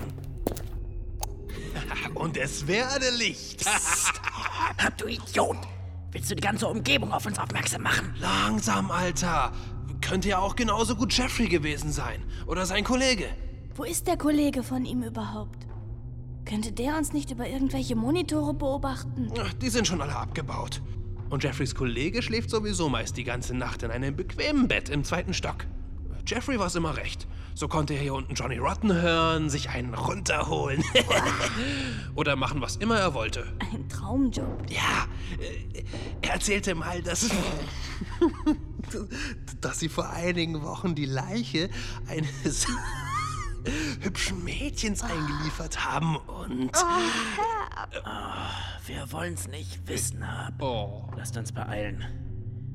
Und 2.14 2.36
es 2.36 2.66
werde 2.66 3.10
Licht. 3.16 3.66
Herb, 4.76 4.96
du 4.98 5.06
Idiot! 5.06 5.56
Willst 6.12 6.30
du 6.30 6.34
die 6.34 6.40
ganze 6.40 6.66
Umgebung 6.66 7.12
auf 7.12 7.26
uns 7.26 7.38
aufmerksam 7.38 7.82
machen? 7.82 8.14
Langsam, 8.18 8.90
Alter. 8.90 9.52
Könnte 10.00 10.28
ja 10.28 10.38
auch 10.38 10.54
genauso 10.54 10.94
gut 10.94 11.12
Jeffrey 11.12 11.48
gewesen 11.48 11.90
sein. 11.92 12.22
Oder 12.46 12.66
sein 12.66 12.84
Kollege. 12.84 13.26
Wo 13.74 13.84
ist 13.84 14.06
der 14.06 14.16
Kollege 14.16 14.62
von 14.62 14.84
ihm 14.84 15.02
überhaupt? 15.02 15.67
Könnte 16.48 16.72
der 16.72 16.96
uns 16.96 17.12
nicht 17.12 17.30
über 17.30 17.46
irgendwelche 17.46 17.94
Monitore 17.94 18.54
beobachten? 18.54 19.30
Ach, 19.38 19.52
Die 19.54 19.68
sind 19.68 19.86
schon 19.86 20.00
alle 20.00 20.16
abgebaut. 20.16 20.80
Und 21.28 21.44
Jeffreys 21.44 21.74
Kollege 21.74 22.22
schläft 22.22 22.48
sowieso 22.48 22.88
meist 22.88 23.18
die 23.18 23.24
ganze 23.24 23.54
Nacht 23.54 23.82
in 23.82 23.90
einem 23.90 24.16
bequemen 24.16 24.66
Bett 24.66 24.88
im 24.88 25.04
zweiten 25.04 25.34
Stock. 25.34 25.66
Jeffrey 26.26 26.58
war's 26.58 26.74
immer 26.74 26.96
recht. 26.96 27.26
So 27.54 27.68
konnte 27.68 27.94
er 27.94 28.00
hier 28.00 28.14
unten 28.14 28.34
Johnny 28.34 28.56
Rotten 28.58 28.92
hören, 28.92 29.50
sich 29.50 29.70
einen 29.70 29.92
runterholen. 29.94 30.82
Oder 32.14 32.36
machen, 32.36 32.60
was 32.60 32.76
immer 32.76 32.98
er 32.98 33.14
wollte. 33.14 33.46
Ein 33.72 33.88
Traumjob. 33.88 34.70
Ja, 34.70 35.06
äh, 35.40 35.82
er 36.22 36.34
erzählte 36.34 36.74
mal, 36.74 37.02
dass, 37.02 37.28
dass 39.60 39.80
sie 39.80 39.88
vor 39.88 40.08
einigen 40.10 40.62
Wochen 40.62 40.94
die 40.94 41.06
Leiche 41.06 41.68
eines 42.06 42.66
hübschen 44.00 44.44
Mädchens 44.44 45.02
eingeliefert 45.02 45.84
haben 45.84 46.16
und... 46.16 46.72
Wir 48.86 49.12
wollen's 49.12 49.48
nicht 49.48 49.86
wissen, 49.86 50.22
Herb. 50.24 50.62
Oh. 50.62 51.04
Lasst 51.16 51.36
uns 51.36 51.52
beeilen. 51.52 52.04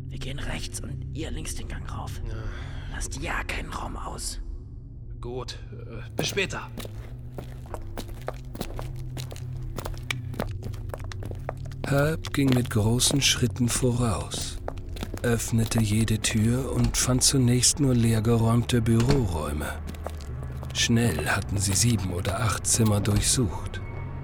Wir 0.09 0.19
gehen 0.19 0.39
rechts 0.39 0.79
und 0.79 1.01
ihr 1.13 1.31
links 1.31 1.55
den 1.55 1.67
Gang 1.67 1.91
rauf. 1.91 2.21
Lasst 2.91 3.19
ja 3.21 3.43
keinen 3.43 3.71
Raum 3.71 3.97
aus. 3.97 4.39
Gut, 5.19 5.57
äh, 5.71 6.07
bis 6.15 6.27
später. 6.27 6.69
Herb 11.87 12.31
ging 12.33 12.49
mit 12.49 12.69
großen 12.69 13.21
Schritten 13.21 13.67
voraus, 13.67 14.57
öffnete 15.21 15.81
jede 15.81 16.19
Tür 16.19 16.71
und 16.73 16.95
fand 16.95 17.23
zunächst 17.23 17.79
nur 17.79 17.95
leergeräumte 17.95 18.81
Büroräume. 18.81 19.67
Schnell 20.73 21.29
hatten 21.29 21.59
sie 21.59 21.73
sieben 21.73 22.11
oder 22.11 22.41
acht 22.41 22.65
Zimmer 22.65 22.99
durchsucht. 22.99 23.79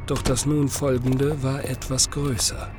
Doch 0.07 0.23
das 0.23 0.47
nun 0.47 0.67
folgende 0.67 1.43
war 1.43 1.63
etwas 1.63 2.09
größer. 2.09 2.71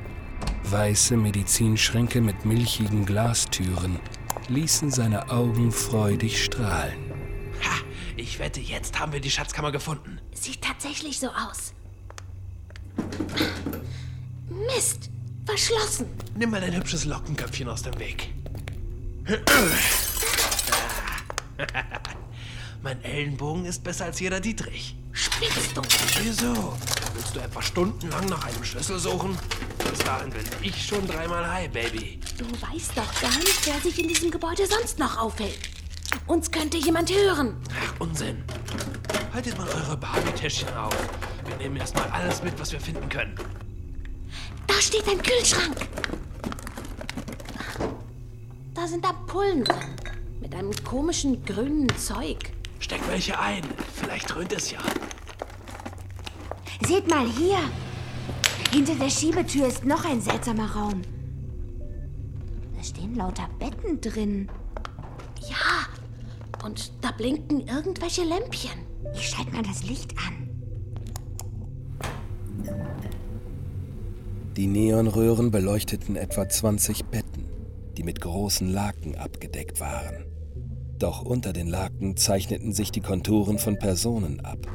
Weiße 0.65 1.15
Medizinschränke 1.15 2.19
mit 2.19 2.45
milchigen 2.45 3.05
Glastüren 3.05 3.99
ließen 4.49 4.91
seine 4.91 5.29
Augen 5.29 5.71
freudig 5.71 6.43
strahlen. 6.43 6.99
Ha, 7.63 7.77
ich 8.17 8.39
wette, 8.39 8.59
jetzt 8.59 8.99
haben 8.99 9.13
wir 9.13 9.21
die 9.21 9.31
Schatzkammer 9.31 9.71
gefunden. 9.71 10.19
Sieht 10.33 10.61
tatsächlich 10.61 11.19
so 11.19 11.27
aus. 11.27 11.73
Mist! 14.49 15.09
Verschlossen! 15.45 16.07
Nimm 16.35 16.51
mal 16.51 16.61
dein 16.61 16.75
hübsches 16.75 17.05
Lockenköpfchen 17.05 17.69
aus 17.69 17.83
dem 17.83 17.97
Weg. 17.97 18.33
mein 22.83 23.03
Ellenbogen 23.03 23.65
ist 23.65 23.83
besser 23.83 24.05
als 24.05 24.19
jeder 24.19 24.39
Dietrich. 24.39 24.95
Spinnst 25.11 25.75
du? 25.75 25.81
Wieso? 26.23 26.77
Willst 27.13 27.35
du 27.35 27.39
etwa 27.39 27.61
stundenlang 27.61 28.25
nach 28.25 28.45
einem 28.45 28.63
Schlüssel 28.63 28.97
suchen? 28.97 29.37
Bis 29.89 29.99
dahin 29.99 30.29
bin 30.29 30.45
ich 30.61 30.85
schon 30.85 31.05
dreimal 31.05 31.47
high, 31.47 31.69
Baby. 31.69 32.19
Du 32.37 32.45
weißt 32.45 32.97
doch 32.97 33.21
gar 33.21 33.37
nicht, 33.39 33.65
wer 33.65 33.79
sich 33.81 33.99
in 33.99 34.07
diesem 34.07 34.31
Gebäude 34.31 34.65
sonst 34.65 34.99
noch 34.99 35.19
aufhält. 35.19 35.59
Uns 36.27 36.49
könnte 36.49 36.77
jemand 36.77 37.11
hören. 37.11 37.55
Ach, 37.79 37.93
Unsinn. 37.99 38.43
Haltet 39.33 39.57
mal 39.57 39.67
eure 39.67 39.97
Barbie-Täschchen 39.97 40.73
auf. 40.75 40.95
Wir 41.45 41.55
nehmen 41.57 41.77
erstmal 41.77 42.09
alles 42.09 42.41
mit, 42.43 42.59
was 42.59 42.71
wir 42.71 42.79
finden 42.79 43.07
können. 43.09 43.35
Da 44.67 44.73
steht 44.75 45.07
ein 45.07 45.21
Kühlschrank. 45.21 45.87
Da 48.73 48.87
sind 48.87 49.05
Ampullen 49.05 49.63
drin. 49.65 49.95
Mit 50.39 50.55
einem 50.55 50.71
komischen 50.83 51.45
grünen 51.45 51.87
Zeug. 51.97 52.51
Steckt 52.81 53.07
welche 53.07 53.39
ein. 53.39 53.63
Vielleicht 53.93 54.33
dröhnt 54.33 54.51
es 54.51 54.71
ja. 54.71 54.79
Seht 56.85 57.07
mal 57.07 57.25
hier. 57.25 57.59
Hinter 58.71 58.95
der 58.95 59.09
Schiebetür 59.09 59.67
ist 59.67 59.85
noch 59.85 60.03
ein 60.03 60.19
seltsamer 60.19 60.69
Raum. 60.71 61.03
Da 62.75 62.83
stehen 62.83 63.15
lauter 63.15 63.47
Betten 63.59 64.01
drin. 64.01 64.49
Ja. 65.47 66.65
Und 66.65 66.91
da 67.01 67.11
blinken 67.11 67.67
irgendwelche 67.67 68.23
Lämpchen. 68.23 68.71
Ich 69.13 69.29
schalte 69.29 69.51
mal 69.51 69.63
das 69.63 69.83
Licht 69.83 70.15
an. 70.17 70.49
Die 74.57 74.67
Neonröhren 74.67 75.51
beleuchteten 75.51 76.15
etwa 76.15 76.49
20 76.49 77.05
Betten, 77.05 77.45
die 77.97 78.03
mit 78.03 78.21
großen 78.21 78.67
Laken 78.67 79.15
abgedeckt 79.15 79.79
waren. 79.79 80.30
Doch 81.01 81.23
unter 81.23 81.51
den 81.51 81.65
Laken 81.65 82.15
zeichneten 82.15 82.73
sich 82.73 82.91
die 82.91 83.01
Konturen 83.01 83.57
von 83.57 83.79
Personen 83.79 84.39
ab. 84.41 84.67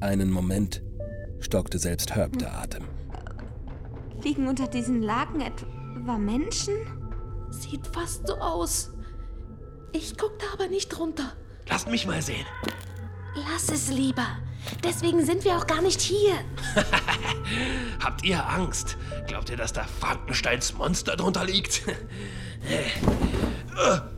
Einen 0.00 0.30
Moment 0.30 0.82
stockte 1.40 1.78
selbst 1.78 2.14
Herb 2.14 2.38
der 2.38 2.58
Atem. 2.58 2.84
Liegen 4.22 4.46
unter 4.46 4.66
diesen 4.66 5.00
Laken 5.00 5.40
etwa 5.40 6.18
Menschen? 6.18 6.74
Sieht 7.48 7.86
fast 7.86 8.26
so 8.26 8.34
aus. 8.34 8.92
Ich 9.92 10.18
guck 10.18 10.38
da 10.38 10.44
aber 10.52 10.68
nicht 10.68 10.98
runter. 10.98 11.32
Lasst 11.66 11.88
mich 11.88 12.06
mal 12.06 12.20
sehen. 12.20 12.44
Lass 13.36 13.70
es 13.70 13.90
lieber. 13.90 14.26
Deswegen 14.82 15.24
sind 15.24 15.46
wir 15.46 15.56
auch 15.56 15.66
gar 15.66 15.80
nicht 15.80 16.02
hier. 16.02 16.34
Habt 18.04 18.22
ihr 18.22 18.46
Angst? 18.46 18.98
Glaubt 19.28 19.48
ihr, 19.48 19.56
dass 19.56 19.72
da 19.72 19.84
Frankensteins 19.84 20.74
Monster 20.74 21.16
drunter 21.16 21.46
liegt? 21.46 21.80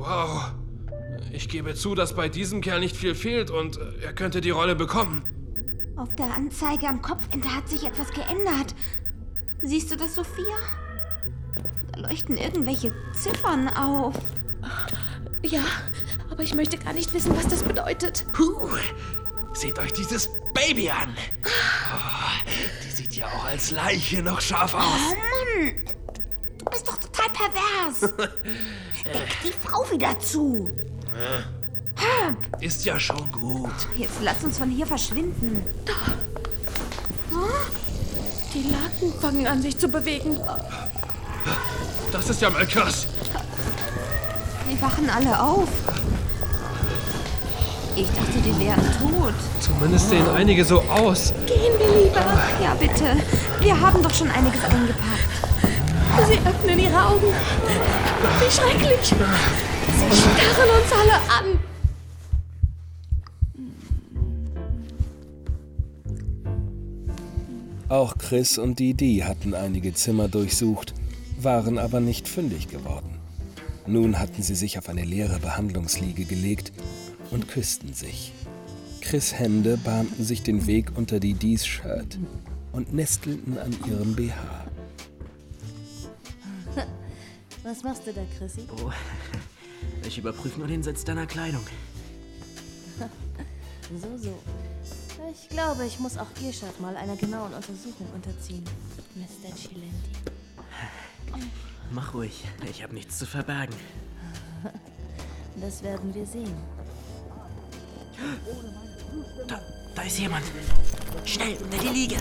Äh. 0.00 0.04
wow. 0.04 0.52
Ich 1.32 1.48
gebe 1.48 1.74
zu, 1.74 1.94
dass 1.94 2.14
bei 2.14 2.28
diesem 2.28 2.60
Kerl 2.60 2.80
nicht 2.80 2.96
viel 2.96 3.14
fehlt 3.14 3.50
und 3.50 3.78
er 4.02 4.12
könnte 4.12 4.40
die 4.40 4.50
Rolle 4.50 4.74
bekommen. 4.74 5.22
Auf 5.96 6.14
der 6.16 6.34
Anzeige 6.34 6.88
am 6.88 7.02
Kopfende 7.02 7.48
hat 7.54 7.68
sich 7.68 7.84
etwas 7.84 8.08
geändert. 8.10 8.74
Siehst 9.62 9.92
du 9.92 9.96
das, 9.96 10.14
Sophia? 10.14 10.56
Da 11.92 12.00
leuchten 12.00 12.36
irgendwelche 12.36 12.92
Ziffern 13.12 13.68
auf. 13.68 14.14
Ja, 15.42 15.62
aber 16.30 16.42
ich 16.42 16.54
möchte 16.54 16.78
gar 16.78 16.92
nicht 16.94 17.12
wissen, 17.12 17.36
was 17.36 17.48
das 17.48 17.62
bedeutet. 17.62 18.24
Puh, 18.32 18.68
seht 19.52 19.78
euch 19.78 19.92
dieses 19.92 20.28
Baby 20.54 20.90
an. 20.90 21.14
Oh, 21.44 22.50
die 22.84 22.90
sieht 22.90 23.14
ja 23.16 23.26
auch 23.26 23.44
als 23.44 23.70
Leiche 23.70 24.22
noch 24.22 24.40
scharf 24.40 24.74
Oh 24.74 24.78
aus. 24.78 25.14
Mann! 25.14 25.84
Du 26.60 26.70
bist 26.70 26.86
doch 26.86 26.98
total 26.98 27.28
pervers. 27.30 28.00
Deck 29.04 29.36
die 29.42 29.52
Frau 29.66 29.90
wieder 29.90 30.18
zu. 30.20 30.68
Ist 32.60 32.84
ja 32.84 33.00
schon 33.00 33.30
gut. 33.32 33.70
Jetzt 33.96 34.20
lass 34.22 34.44
uns 34.44 34.58
von 34.58 34.70
hier 34.70 34.86
verschwinden. 34.86 35.64
Die 38.52 38.70
Laken 38.70 39.20
fangen 39.20 39.46
an, 39.46 39.62
sich 39.62 39.78
zu 39.78 39.88
bewegen. 39.88 40.38
Das 42.12 42.28
ist 42.28 42.42
ja 42.42 42.50
mal 42.50 42.66
krass. 42.66 43.06
Die 44.70 44.80
wachen 44.82 45.08
alle 45.08 45.40
auf. 45.40 45.68
Ich 47.96 48.08
dachte, 48.08 48.38
die 48.44 48.58
wären 48.60 48.82
tot. 48.98 49.34
Zumindest 49.60 50.10
sehen 50.10 50.28
einige 50.28 50.64
so 50.64 50.80
aus. 50.82 51.32
Gehen 51.46 51.78
wir 51.78 52.04
lieber. 52.04 52.24
Ja, 52.62 52.74
bitte. 52.74 53.16
Wir 53.60 53.78
haben 53.80 54.02
doch 54.02 54.14
schon 54.14 54.30
einiges 54.30 54.62
eingepackt. 54.64 55.49
Sie 56.26 56.38
öffnen 56.48 56.78
ihre 56.78 57.06
Augen. 57.06 57.26
Wie 58.38 58.50
schrecklich. 58.50 59.08
Sie 59.08 59.14
starren 60.16 60.70
uns 60.70 60.92
alle 60.92 61.14
an. 61.14 61.58
Auch 67.88 68.16
Chris 68.18 68.58
und 68.58 68.78
Didi 68.78 69.24
hatten 69.26 69.54
einige 69.54 69.94
Zimmer 69.94 70.28
durchsucht, 70.28 70.94
waren 71.40 71.78
aber 71.78 72.00
nicht 72.00 72.28
fündig 72.28 72.68
geworden. 72.68 73.18
Nun 73.86 74.18
hatten 74.18 74.42
sie 74.42 74.54
sich 74.54 74.78
auf 74.78 74.88
eine 74.88 75.04
leere 75.04 75.40
Behandlungsliege 75.40 76.24
gelegt 76.24 76.72
und 77.30 77.48
küssten 77.48 77.92
sich. 77.92 78.32
Chris 79.00 79.32
Hände 79.34 79.76
bahnten 79.76 80.24
sich 80.24 80.42
den 80.42 80.66
Weg 80.66 80.92
unter 80.94 81.18
Didis 81.18 81.66
Shirt 81.66 82.18
und 82.72 82.92
nestelten 82.94 83.58
an 83.58 83.74
ihrem 83.88 84.14
BH. 84.14 84.69
Was 87.62 87.82
machst 87.82 88.06
du 88.06 88.12
da, 88.12 88.22
Chrissy? 88.38 88.66
Oh, 88.82 88.90
ich 90.06 90.18
überprüfe 90.18 90.58
nur 90.58 90.68
den 90.68 90.82
Sitz 90.82 91.04
deiner 91.04 91.26
Kleidung. 91.26 91.64
So, 94.00 94.16
so. 94.16 94.38
Ich 95.32 95.48
glaube, 95.48 95.84
ich 95.84 95.98
muss 95.98 96.16
auch 96.16 96.28
Ihr 96.40 96.52
Shirt 96.52 96.80
mal 96.80 96.96
einer 96.96 97.16
genauen 97.16 97.52
Untersuchung 97.52 98.06
unterziehen, 98.14 98.62
Mr. 99.16 99.52
Chilenti. 99.56 100.12
Mach 101.90 102.14
ruhig, 102.14 102.44
ich 102.70 102.84
habe 102.84 102.94
nichts 102.94 103.18
zu 103.18 103.26
verbergen. 103.26 103.74
Das 105.56 105.82
werden 105.82 106.14
wir 106.14 106.24
sehen. 106.24 106.54
Da, 109.48 109.60
da 109.96 110.02
ist 110.02 110.20
jemand. 110.20 110.44
Schnell, 111.24 111.56
unter 111.56 111.78
die 111.78 111.88
Liege. 111.88 112.16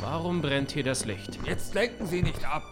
Warum 0.00 0.42
brennt 0.42 0.70
hier 0.72 0.84
das 0.84 1.04
Licht? 1.04 1.38
Jetzt 1.44 1.74
lenken 1.74 2.06
Sie 2.06 2.22
nicht 2.22 2.44
ab. 2.44 2.62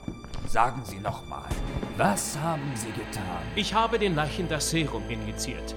Sagen 0.47 0.83
Sie 0.85 0.99
nochmal, 0.99 1.49
was 1.97 2.39
haben 2.39 2.71
Sie 2.75 2.93
getan? 2.93 3.43
Ich 3.57 3.75
habe 3.75 3.99
den 3.99 4.15
Leichen 4.15 4.49
das 4.49 4.71
Serum 4.71 5.03
injiziert. 5.09 5.75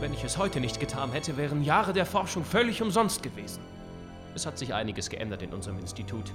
Wenn 0.00 0.12
ich 0.12 0.22
es 0.22 0.38
heute 0.38 0.60
nicht 0.60 0.80
getan 0.80 1.12
hätte, 1.12 1.36
wären 1.36 1.62
Jahre 1.62 1.92
der 1.92 2.06
Forschung 2.06 2.44
völlig 2.44 2.82
umsonst 2.82 3.22
gewesen. 3.22 3.60
Es 4.34 4.46
hat 4.46 4.58
sich 4.58 4.74
einiges 4.74 5.10
geändert 5.10 5.42
in 5.42 5.52
unserem 5.52 5.78
Institut. 5.78 6.32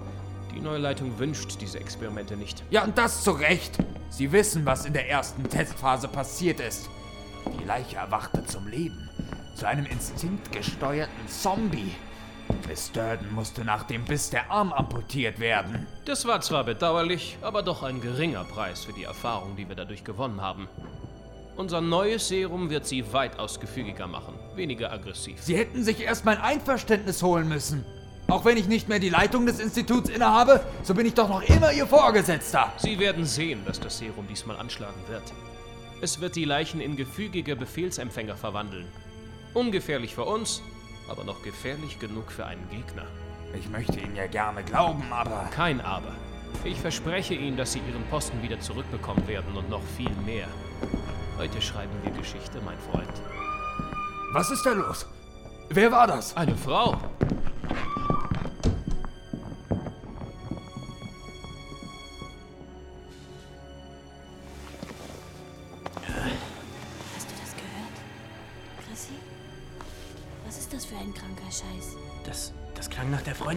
Die 0.54 0.60
neue 0.60 0.78
Leitung 0.80 1.18
wünscht 1.20 1.60
diese 1.62 1.80
Experimente 1.80 2.36
nicht. 2.36 2.64
Ja, 2.70 2.84
und 2.84 2.98
das 2.98 3.24
zu 3.24 3.32
Recht. 3.32 3.78
Sie 4.10 4.32
wissen, 4.32 4.66
was 4.66 4.86
in 4.86 4.94
der 4.94 5.10
ersten 5.10 5.44
Testphase 5.50 6.08
passiert 6.08 6.60
ist. 6.60 6.90
Die 7.60 7.66
Leiche 7.66 7.98
erwachte 7.98 8.44
zum 8.46 8.68
Leben. 8.68 9.07
Zu 9.58 9.68
einem 9.68 9.88
instinktgesteuerten 9.88 11.28
Zombie. 11.28 11.96
Miss 12.68 12.92
Durden 12.92 13.34
musste 13.34 13.66
nach 13.66 13.86
dem 13.86 14.06
Biss 14.06 14.30
der 14.30 14.52
Arm 14.52 14.72
amputiert 14.72 15.40
werden. 15.40 15.88
Das 16.06 16.28
war 16.28 16.42
zwar 16.42 16.64
bedauerlich, 16.64 17.40
aber 17.42 17.64
doch 17.64 17.82
ein 17.82 18.00
geringer 18.00 18.44
Preis 18.44 18.86
für 18.86 18.94
die 18.94 19.06
Erfahrung, 19.06 19.56
die 19.56 19.68
wir 19.68 19.76
dadurch 19.76 20.04
gewonnen 20.04 20.42
haben. 20.42 20.68
Unser 21.56 21.82
neues 21.82 22.28
Serum 22.28 22.70
wird 22.70 22.86
sie 22.86 23.12
weitaus 23.14 23.60
gefügiger 23.60 24.06
machen, 24.06 24.36
weniger 24.54 24.92
aggressiv. 24.92 25.42
Sie 25.42 25.58
hätten 25.58 25.84
sich 25.84 26.02
erst 26.02 26.24
mein 26.24 26.38
Einverständnis 26.38 27.24
holen 27.24 27.48
müssen. 27.48 27.84
Auch 28.28 28.46
wenn 28.46 28.58
ich 28.58 28.68
nicht 28.68 28.90
mehr 28.90 29.00
die 29.00 29.10
Leitung 29.10 29.48
des 29.48 29.60
Instituts 29.60 30.10
innehabe, 30.10 30.64
so 30.84 30.94
bin 30.94 31.08
ich 31.08 31.16
doch 31.16 31.30
noch 31.30 31.42
immer 31.42 31.72
Ihr 31.74 31.88
Vorgesetzter. 31.88 32.72
Sie 32.78 33.00
werden 33.00 33.26
sehen, 33.26 33.66
dass 33.66 33.80
das 33.80 33.98
Serum 33.98 34.28
diesmal 34.28 34.58
anschlagen 34.58 35.02
wird. 35.08 35.34
Es 36.00 36.22
wird 36.22 36.36
die 36.36 36.46
Leichen 36.46 36.80
in 36.80 36.96
gefügige 36.96 37.56
Befehlsempfänger 37.56 38.36
verwandeln. 38.36 38.86
Ungefährlich 39.58 40.14
für 40.14 40.24
uns, 40.24 40.62
aber 41.10 41.24
noch 41.24 41.42
gefährlich 41.42 41.98
genug 41.98 42.32
für 42.32 42.46
einen 42.46 42.70
Gegner. 42.70 43.08
Ich 43.58 43.68
möchte 43.70 44.00
Ihnen 44.00 44.16
ja 44.16 44.28
gerne 44.28 44.64
glauben, 44.64 45.12
aber... 45.12 45.50
Kein 45.50 45.82
Aber. 45.82 46.14
Ich 46.64 46.80
verspreche 46.80 47.34
Ihnen, 47.34 47.58
dass 47.58 47.74
Sie 47.74 47.80
Ihren 47.80 48.04
Posten 48.12 48.44
wieder 48.44 48.60
zurückbekommen 48.60 49.28
werden 49.28 49.58
und 49.58 49.68
noch 49.68 49.82
viel 49.82 50.12
mehr. 50.28 50.46
Heute 51.40 51.60
schreiben 51.60 51.92
wir 52.04 52.12
Geschichte, 52.12 52.62
mein 52.64 52.78
Freund. 52.92 53.10
Was 54.32 54.52
ist 54.52 54.64
da 54.64 54.74
los? 54.74 55.08
Wer 55.70 55.92
war 55.92 56.06
das? 56.06 56.38
Eine 56.38 56.56
Frau. 56.56 56.96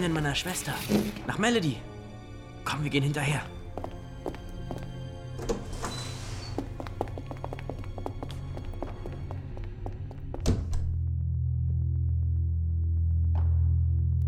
Freundin 0.01 0.15
meiner 0.15 0.35
Schwester. 0.35 0.73
Nach 1.27 1.37
Melody. 1.37 1.77
Komm, 2.65 2.83
wir 2.83 2.89
gehen 2.89 3.03
hinterher. 3.03 3.43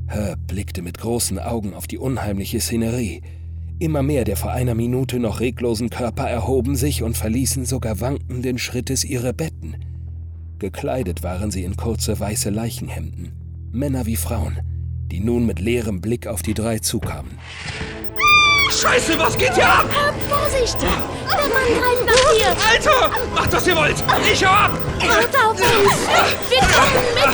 Herb 0.08 0.46
blickte 0.46 0.82
mit 0.82 0.98
großen 0.98 1.38
Augen 1.38 1.72
auf 1.72 1.86
die 1.86 1.96
unheimliche 1.96 2.60
Szenerie. 2.60 3.22
Immer 3.78 4.02
mehr 4.02 4.24
der 4.24 4.36
vor 4.36 4.50
einer 4.52 4.74
Minute 4.74 5.18
noch 5.20 5.40
reglosen 5.40 5.88
Körper 5.88 6.28
erhoben 6.28 6.76
sich 6.76 7.02
und 7.02 7.16
verließen 7.16 7.64
sogar 7.64 7.98
wankenden 8.02 8.58
Schrittes 8.58 9.04
ihre 9.04 9.32
Betten. 9.32 9.76
Gekleidet 10.58 11.22
waren 11.22 11.50
sie 11.50 11.64
in 11.64 11.76
kurze 11.76 12.20
weiße 12.20 12.50
Leichenhemden, 12.50 13.32
Männer 13.72 14.04
wie 14.04 14.16
Frauen, 14.16 14.60
die 15.12 15.20
nun 15.20 15.44
mit 15.44 15.60
leerem 15.60 16.00
Blick 16.00 16.26
auf 16.26 16.40
die 16.40 16.54
drei 16.54 16.78
zukamen. 16.78 17.38
Scheiße, 18.70 19.18
was 19.18 19.36
geht 19.36 19.52
hier 19.54 19.68
ab? 19.68 19.84
Vorsicht! 20.30 20.80
Der 20.80 20.88
Mann 20.88 21.68
treibt 21.78 22.06
nach 22.06 22.32
dir! 22.32 22.56
Alter, 22.70 23.10
macht 23.34 23.52
was 23.52 23.66
ihr 23.66 23.76
wollt. 23.76 24.02
Ich 24.32 24.42
hau 24.42 24.50
ab. 24.50 24.70
Warte 25.00 25.38
auf 25.44 25.60
uns! 25.60 26.08
Wir 26.48 26.60
kommen 26.60 27.04
mit! 27.14 27.24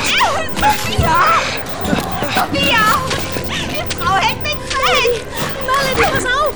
Sophia! 2.35 2.83
Die 3.47 3.83
Frau 3.95 4.15
hält 4.15 4.43
mich 4.43 4.59
fest! 4.67 5.23
Melody, 5.65 6.03
pass 6.11 6.25
auf! 6.25 6.55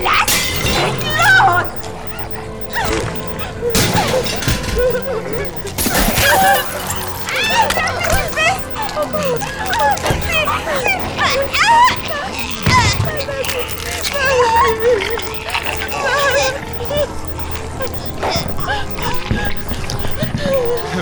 Lass 0.00 0.30
mich 0.74 0.98
los! 1.18 1.84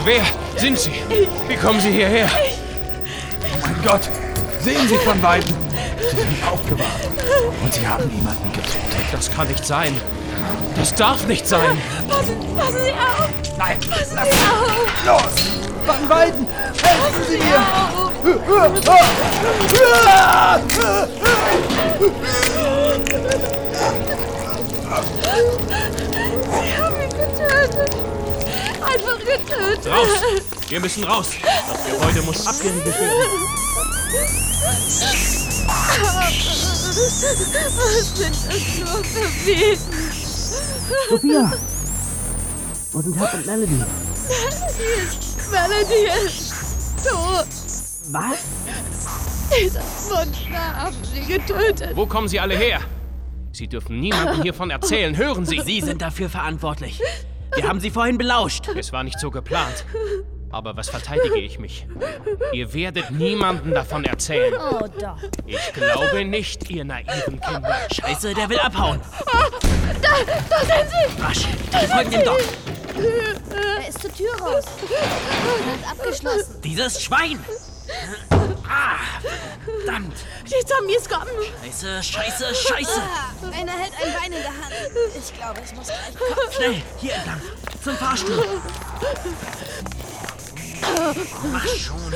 Wer 0.05 0.23
sind 0.57 0.79
Sie? 0.79 0.93
Wie 1.49 1.57
kommen 1.57 1.81
Sie 1.81 1.93
hierher? 1.93 2.29
Mein 3.63 3.83
Gott! 3.85 4.01
Sehen 4.61 4.89
Sie 4.89 4.97
von 4.97 5.23
Weitem! 5.23 5.55
Sie 5.99 6.17
sind 6.17 6.29
aufgewacht. 6.51 6.89
Und 7.63 7.73
Sie 7.73 7.87
haben 7.87 8.09
niemanden 8.09 8.53
getötet. 8.53 8.79
Das 9.13 9.31
kann 9.31 9.47
nicht 9.49 9.65
sein. 9.65 9.95
Das 10.77 10.95
darf 10.95 11.27
nicht 11.27 11.47
sein. 11.47 11.79
Passen, 12.09 12.37
passen 12.57 12.79
Sie 12.85 12.91
auf! 12.93 13.29
Nein, 13.59 13.79
Passen 13.89 14.11
Sie 14.11 14.19
auf! 14.19 15.07
los! 15.07 15.35
Van 15.87 16.09
Weiden! 16.09 16.47
Helfen 16.83 17.25
Sie 17.29 17.39
mir! 17.39 17.61
Sie 19.69 19.79
getötet. 29.25 29.93
Raus! 29.93 30.09
Wir 30.69 30.81
müssen 30.81 31.05
raus! 31.05 31.29
Das 31.43 31.93
Gebäude 31.93 32.23
muss 32.23 32.47
abgeriegelt 32.47 32.87
werden. 32.87 33.11
Was 37.75 38.17
sind 38.17 38.35
das 38.35 38.79
nur 38.79 39.05
für 39.05 39.47
Wesen? 39.47 39.93
Sophia! 41.11 41.53
Wo 42.93 43.01
sind 43.01 43.19
Herb 43.19 43.35
und 43.35 43.47
Melody? 43.47 43.73
Melody 43.73 44.87
ist, 45.03 45.51
Melody 45.51 46.27
ist 46.27 46.53
tot. 47.05 47.47
Was? 48.11 48.39
Dieser 49.59 49.81
Monster 49.81 50.75
haben 50.77 50.97
sie 51.15 51.21
getötet. 51.21 51.95
Wo 51.95 52.07
kommen 52.07 52.29
Sie 52.29 52.41
alle 52.41 52.57
her? 52.57 52.81
Sie 53.53 53.69
dürfen 53.69 54.01
niemandem 54.01 54.43
hiervon 54.43 54.71
erzählen. 54.71 55.17
Hören 55.17 55.45
Sie! 55.45 55.61
Sie 55.61 55.81
sind 55.81 56.01
dafür 56.01 56.29
verantwortlich. 56.31 57.01
Wir 57.55 57.69
haben 57.69 57.81
Sie 57.81 57.91
vorhin 57.91 58.19
belauscht. 58.19 58.69
Es 58.77 58.93
war 58.93 59.05
nicht 59.05 59.19
so 59.21 59.31
geplant. 59.31 59.85
Aber 60.51 60.77
was 60.77 60.91
verteidige 60.91 61.39
ich 61.39 61.59
mich? 61.59 61.87
Ihr 62.53 62.73
werdet 62.75 63.11
niemandem 63.11 63.73
davon 63.73 64.05
erzählen. 64.05 64.53
Oh 64.55 64.87
doch. 65.01 65.17
Ich 65.47 65.73
glaube 65.73 66.25
nicht, 66.25 66.69
ihr 66.71 66.85
naiven 66.85 67.41
Kinder. 67.41 67.77
Scheiße, 67.91 68.35
der 68.35 68.49
will 68.51 68.59
abhauen. 68.59 69.01
Da, 70.03 70.09
da 70.51 70.59
sind 70.61 70.91
sie. 70.91 71.23
Rasch, 71.23 71.47
wir 71.71 71.89
folgen 71.89 72.13
ihm 72.13 72.25
doch. 72.25 72.39
Er 73.81 73.89
ist 73.89 74.03
zur 74.03 74.15
Tür 74.15 74.35
raus. 74.41 74.65
Er 74.91 75.91
hat 75.91 75.99
abgeschlossen. 75.99 76.61
Dieses 76.63 77.03
Schwein! 77.03 77.39
Ah, 78.69 78.99
verdammt! 79.65 80.17
Die 80.45 80.67
Zombies 80.67 81.09
kommen. 81.09 81.29
Scheiße, 81.63 82.03
scheiße, 82.03 82.55
scheiße! 82.55 83.01
Einer 83.53 83.73
hält 83.73 83.93
ein 84.03 84.13
Bein 84.13 84.33
in 84.33 84.43
der 84.43 84.51
Hand. 84.51 84.73
Ich 85.19 85.35
glaube, 85.35 85.61
es 85.65 85.75
muss 85.75 85.87
gleich 85.87 86.15
kommen. 86.15 86.53
Schnell, 86.55 86.83
hier 86.99 87.15
entlang. 87.15 87.41
Zum 87.83 87.97
Fahrstuhl. 87.97 88.61
Mach 91.53 91.67
schon. 91.67 92.13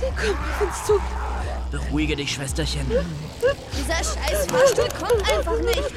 Sie 0.00 0.06
kommen 0.06 0.38
auf 0.38 0.60
uns 0.60 0.84
zu. 0.86 1.00
Beruhige 1.70 2.16
dich, 2.16 2.32
Schwesterchen. 2.32 2.90
Dieser 3.76 3.96
scheiß 3.96 4.46
Fahrstuhl 4.48 4.88
kommt 4.98 5.30
einfach 5.30 5.58
nicht. 5.60 5.92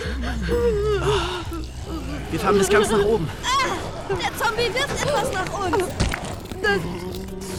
Wir 2.31 2.39
fahren 2.39 2.57
bis 2.57 2.69
ganz 2.69 2.89
nach 2.89 3.03
oben. 3.03 3.29
Der 4.09 4.37
Zombie 4.37 4.73
wirft 4.73 5.01
etwas 5.01 5.31
nach 5.31 5.53
uns. 5.59 5.77
Das, 6.61 6.79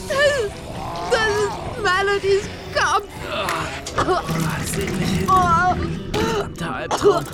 das, 0.09 0.18
das 0.42 0.63
Melodies 1.85 2.49
Kopf. 2.75 3.07
Sehnlich 4.75 5.09
hin. 5.11 5.29
Verdammter 6.12 6.75
Albtraum. 6.75 7.25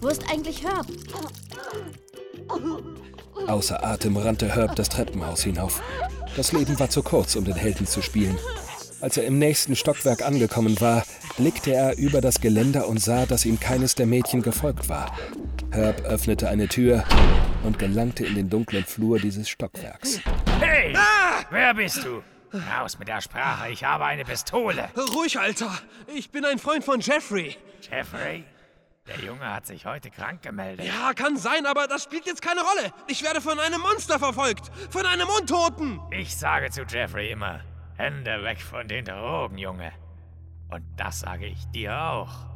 Wo 0.00 0.08
ist 0.08 0.22
eigentlich 0.30 0.62
Herb? 0.62 0.86
Außer 3.46 3.84
Atem 3.84 4.16
rannte 4.16 4.54
Herb 4.54 4.76
das 4.76 4.88
Treppenhaus 4.88 5.42
hinauf. 5.42 5.82
Das 6.36 6.52
Leben 6.52 6.78
war 6.78 6.88
zu 6.88 7.02
kurz, 7.02 7.36
um 7.36 7.44
den 7.44 7.54
Helden 7.54 7.86
zu 7.86 8.00
spielen. 8.00 8.38
Als 9.04 9.18
er 9.18 9.26
im 9.26 9.38
nächsten 9.38 9.76
Stockwerk 9.76 10.22
angekommen 10.22 10.80
war, 10.80 11.04
blickte 11.36 11.74
er 11.74 11.98
über 11.98 12.22
das 12.22 12.40
Geländer 12.40 12.88
und 12.88 13.02
sah, 13.02 13.26
dass 13.26 13.44
ihm 13.44 13.60
keines 13.60 13.94
der 13.94 14.06
Mädchen 14.06 14.40
gefolgt 14.40 14.88
war. 14.88 15.14
Herb 15.72 16.00
öffnete 16.06 16.48
eine 16.48 16.68
Tür 16.68 17.04
und 17.64 17.78
gelangte 17.78 18.24
in 18.24 18.34
den 18.34 18.48
dunklen 18.48 18.82
Flur 18.86 19.18
dieses 19.18 19.46
Stockwerks. 19.46 20.20
Hey! 20.58 20.96
Wer 21.50 21.74
bist 21.74 22.02
du? 22.02 22.22
Raus 22.78 22.98
mit 22.98 23.08
der 23.08 23.20
Sprache, 23.20 23.70
ich 23.70 23.84
habe 23.84 24.06
eine 24.06 24.24
Pistole. 24.24 24.88
Ruhig, 25.14 25.38
Alter. 25.38 25.70
Ich 26.06 26.30
bin 26.30 26.46
ein 26.46 26.58
Freund 26.58 26.82
von 26.82 27.00
Jeffrey. 27.00 27.58
Jeffrey, 27.82 28.44
der 29.06 29.18
Junge 29.22 29.52
hat 29.52 29.66
sich 29.66 29.84
heute 29.84 30.08
krank 30.08 30.40
gemeldet. 30.40 30.86
Ja, 30.86 31.12
kann 31.12 31.36
sein, 31.36 31.66
aber 31.66 31.88
das 31.88 32.04
spielt 32.04 32.24
jetzt 32.24 32.40
keine 32.40 32.62
Rolle. 32.62 32.90
Ich 33.08 33.22
werde 33.22 33.42
von 33.42 33.60
einem 33.60 33.82
Monster 33.82 34.18
verfolgt. 34.18 34.72
Von 34.88 35.04
einem 35.04 35.28
Untoten. 35.28 36.00
Ich 36.10 36.34
sage 36.34 36.70
zu 36.70 36.84
Jeffrey 36.84 37.32
immer, 37.32 37.60
Hände 37.96 38.42
weg 38.42 38.60
von 38.60 38.88
den 38.88 39.04
Drogen, 39.04 39.58
Junge. 39.58 39.92
Und 40.68 40.82
das 40.96 41.20
sage 41.20 41.46
ich 41.46 41.64
dir 41.70 41.96
auch. 41.98 42.46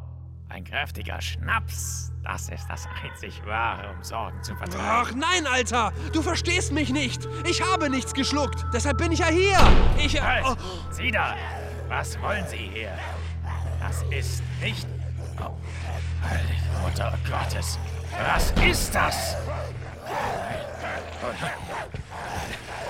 Ein 0.49 0.65
kräftiger 0.65 1.21
Schnaps, 1.21 2.11
das 2.25 2.49
ist 2.49 2.67
das 2.71 2.89
einzig 3.05 3.45
Wahre, 3.45 3.91
um 3.93 4.03
Sorgen 4.03 4.43
zu 4.43 4.55
Ach 4.55 4.59
vertreiben. 4.59 5.19
nein, 5.21 5.47
Alter. 5.47 5.93
Du 6.13 6.23
verstehst 6.23 6.73
mich 6.73 6.91
nicht. 6.91 7.29
Ich 7.47 7.63
habe 7.63 7.91
nichts 7.91 8.15
geschluckt. 8.15 8.65
Deshalb 8.73 8.97
bin 8.97 9.13
ich 9.13 9.19
ja 9.19 9.27
hier. 9.27 9.59
Ich... 9.99 10.17
Äh, 10.17 10.21
Halt! 10.23 10.47
oh. 10.47 10.57
Sieh 10.91 11.11
da! 11.11 11.37
Was 11.89 12.21
wollen 12.23 12.47
Sie 12.47 12.57
hier? 12.57 12.93
Das 13.79 14.03
ist 14.11 14.43
nicht... 14.63 14.87
Oh, 15.39 15.55
heilige 16.27 16.63
Mutter 16.83 17.17
Gottes! 17.29 17.79
Was 18.27 18.51
ist 18.67 18.95
das? 18.95 19.37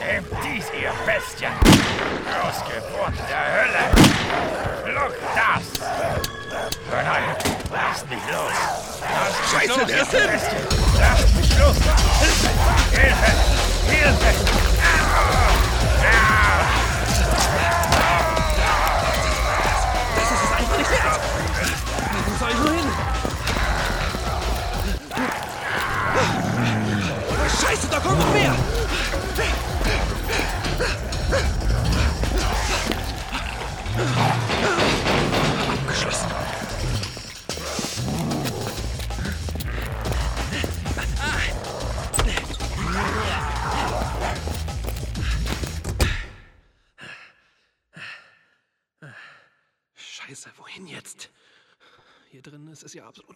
Nehmt 0.08 0.26
dies, 0.42 0.64
ihr 0.72 0.90
Bestien! 1.04 1.52
Ausgeburt 2.42 3.12
der 3.28 3.44
Hölle! 3.52 3.84
Schluckt 4.82 5.20
das! 5.36 5.64
Nein, 6.90 7.24
lasst 7.70 8.08
mich 8.08 8.24
los! 8.32 8.56
Lasst 9.02 9.38
mich 9.38 9.50
Scheiße, 9.52 9.80
los, 9.80 9.90
ihr. 9.90 9.96
Bestien! 9.98 10.64
Lasst 10.98 11.34
mich 11.36 11.50
los! 11.58 11.76
Hilfe! 12.20 12.48
Hilfe! 12.90 13.30
Hilfe! 13.86 14.30
Das 20.16 20.24
ist 20.24 20.42
es 20.42 20.52
einfach 20.56 20.78
nicht 20.78 20.90
wert. 20.90 21.20
Wo 22.24 22.32
soll 22.38 22.50
ich 22.50 22.58
nur 22.60 22.72
hin? 22.72 22.88
Scheiße, 27.60 27.86
da 27.90 27.98
kommt 28.00 28.18
noch 28.18 28.32
mehr. 28.32 28.54
Hier 52.88 52.88
drin 52.88 52.88
ist 52.88 52.94
es 52.94 52.94
ja 52.94 53.06
absolut 53.06 53.27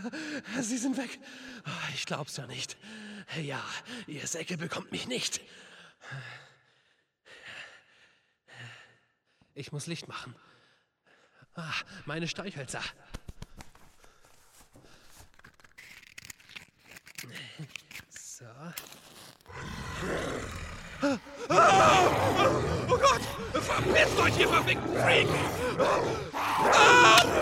Sie 0.60 0.78
sind 0.78 0.96
weg. 0.96 1.18
Ich 1.94 2.06
glaub's 2.06 2.36
ja 2.36 2.46
nicht. 2.46 2.76
Ja, 3.40 3.62
ihr 4.06 4.26
Säcke 4.26 4.56
bekommt 4.56 4.92
mich 4.92 5.06
nicht. 5.06 5.40
Ich 9.54 9.72
muss 9.72 9.86
Licht 9.86 10.08
machen. 10.08 10.34
Ah, 11.54 11.72
meine 12.06 12.26
Streichhölzer. 12.26 12.82
So. 18.08 18.44
Oh 22.88 22.98
Gott! 22.98 23.20
Verpisst 23.52 24.18
euch, 24.18 24.38
ihr 24.38 24.48
verfickten 24.48 24.96
Freak! 24.96 25.28
Ah! 26.34 27.41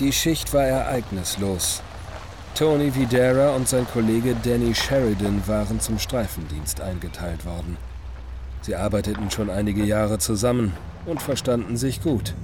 Die 0.00 0.12
Schicht 0.12 0.54
war 0.54 0.62
ereignislos. 0.62 1.82
Tony 2.54 2.94
Videra 2.94 3.50
und 3.56 3.66
sein 3.66 3.84
Kollege 3.92 4.36
Danny 4.44 4.72
Sheridan 4.72 5.42
waren 5.46 5.80
zum 5.80 5.98
Streifendienst 5.98 6.80
eingeteilt 6.80 7.44
worden. 7.44 7.76
Sie 8.62 8.76
arbeiteten 8.76 9.30
schon 9.32 9.50
einige 9.50 9.82
Jahre 9.82 10.18
zusammen 10.18 10.72
und 11.08 11.22
verstanden 11.22 11.76
sich 11.76 12.02
gut. 12.02 12.34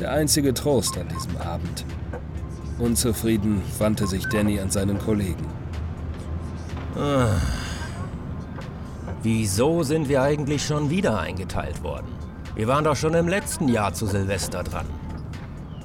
Der 0.00 0.12
einzige 0.12 0.52
Trost 0.52 0.98
an 0.98 1.08
diesem 1.08 1.36
Abend. 1.38 1.84
Unzufrieden 2.78 3.62
wandte 3.78 4.06
sich 4.06 4.26
Danny 4.26 4.58
an 4.60 4.70
seinen 4.70 4.98
Kollegen. 4.98 5.46
Ah. 6.96 7.36
Wieso 9.22 9.82
sind 9.82 10.08
wir 10.08 10.22
eigentlich 10.22 10.66
schon 10.66 10.90
wieder 10.90 11.20
eingeteilt 11.20 11.82
worden? 11.82 12.08
Wir 12.54 12.66
waren 12.66 12.84
doch 12.84 12.96
schon 12.96 13.14
im 13.14 13.28
letzten 13.28 13.68
Jahr 13.68 13.94
zu 13.94 14.06
Silvester 14.06 14.62
dran. 14.62 14.86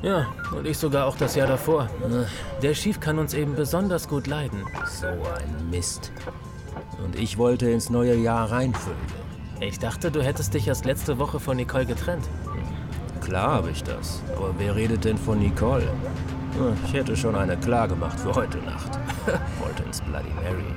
Ja, 0.01 0.27
und 0.56 0.65
ich 0.67 0.77
sogar 0.77 1.06
auch 1.06 1.15
das 1.15 1.36
Jahr 1.36 1.47
davor. 1.47 1.89
Der 2.62 2.73
Schief 2.73 2.99
kann 2.99 3.19
uns 3.19 3.34
eben 3.34 3.56
besonders 3.56 4.08
gut 4.08 4.27
leiden. 4.27 4.63
So 4.86 5.08
ein 5.08 5.69
Mist. 5.69 6.12
Und 7.03 7.17
ich 7.17 7.38
wollte 7.38 7.69
ins 7.69 7.89
neue 7.89 8.15
Jahr 8.15 8.51
reinfüllen. 8.51 8.97
Ich 9.59 9.79
dachte, 9.79 10.11
du 10.11 10.23
hättest 10.23 10.53
dich 10.53 10.67
erst 10.67 10.85
letzte 10.85 11.17
Woche 11.17 11.39
von 11.39 11.57
Nicole 11.57 11.85
getrennt. 11.85 12.29
Klar 13.21 13.51
habe 13.51 13.71
ich 13.71 13.83
das. 13.83 14.21
Aber 14.35 14.53
wer 14.57 14.75
redet 14.75 15.03
denn 15.03 15.17
von 15.17 15.39
Nicole? 15.39 15.91
Ich 16.85 16.93
hätte 16.93 17.17
schon 17.17 17.35
eine 17.35 17.57
klar 17.57 17.87
gemacht 17.87 18.19
für 18.19 18.33
heute 18.33 18.59
Nacht. 18.59 18.99
Wollte 19.59 19.83
ins 19.83 20.01
Bloody 20.01 20.29
Mary. 20.35 20.75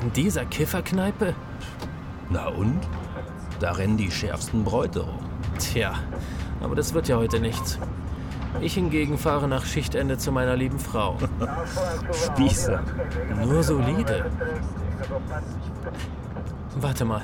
In 0.00 0.12
dieser 0.12 0.44
Kifferkneipe? 0.46 1.34
Na 2.30 2.48
und? 2.48 2.80
Da 3.60 3.72
rennen 3.72 3.96
die 3.96 4.10
schärfsten 4.10 4.64
Bräute 4.64 5.00
rum. 5.00 5.18
Tja, 5.58 5.94
aber 6.60 6.74
das 6.74 6.94
wird 6.94 7.08
ja 7.08 7.16
heute 7.16 7.38
nichts. 7.40 7.78
Ich 8.60 8.74
hingegen 8.74 9.18
fahre 9.18 9.46
nach 9.46 9.64
Schichtende 9.64 10.16
zu 10.16 10.32
meiner 10.32 10.56
lieben 10.56 10.78
Frau. 10.78 11.18
Spießer. 12.12 12.82
Nur 13.44 13.62
solide. 13.62 14.30
Warte 16.80 17.04
mal. 17.04 17.22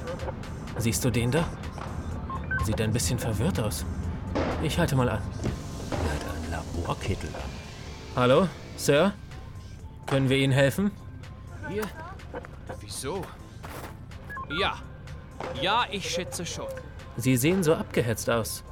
Siehst 0.79 1.05
du 1.05 1.11
den 1.11 1.31
da? 1.31 1.47
Sieht 2.65 2.81
ein 2.81 2.93
bisschen 2.93 3.21
verwirrt 3.21 3.61
aus. 3.61 3.87
Ich 4.65 4.77
halte 4.79 4.97
mal 4.97 5.09
an. 5.09 5.23
Er 5.91 6.13
hat 6.13 6.35
einen 6.35 6.51
Laborkittel 6.51 7.29
an. 7.29 7.51
Hallo, 8.17 8.49
Sir? 8.77 9.13
Können 10.07 10.29
wir 10.29 10.39
Ihnen 10.39 10.53
helfen? 10.53 10.91
Hier? 11.69 11.85
Wieso? 12.81 13.25
Ja. 14.59 14.75
Ja, 15.63 15.85
ich 15.89 16.11
schätze 16.11 16.45
schon. 16.45 16.67
Sie 17.17 17.37
sehen 17.37 17.63
so 17.63 17.75
abgehetzt 17.75 18.29
aus. 18.29 18.65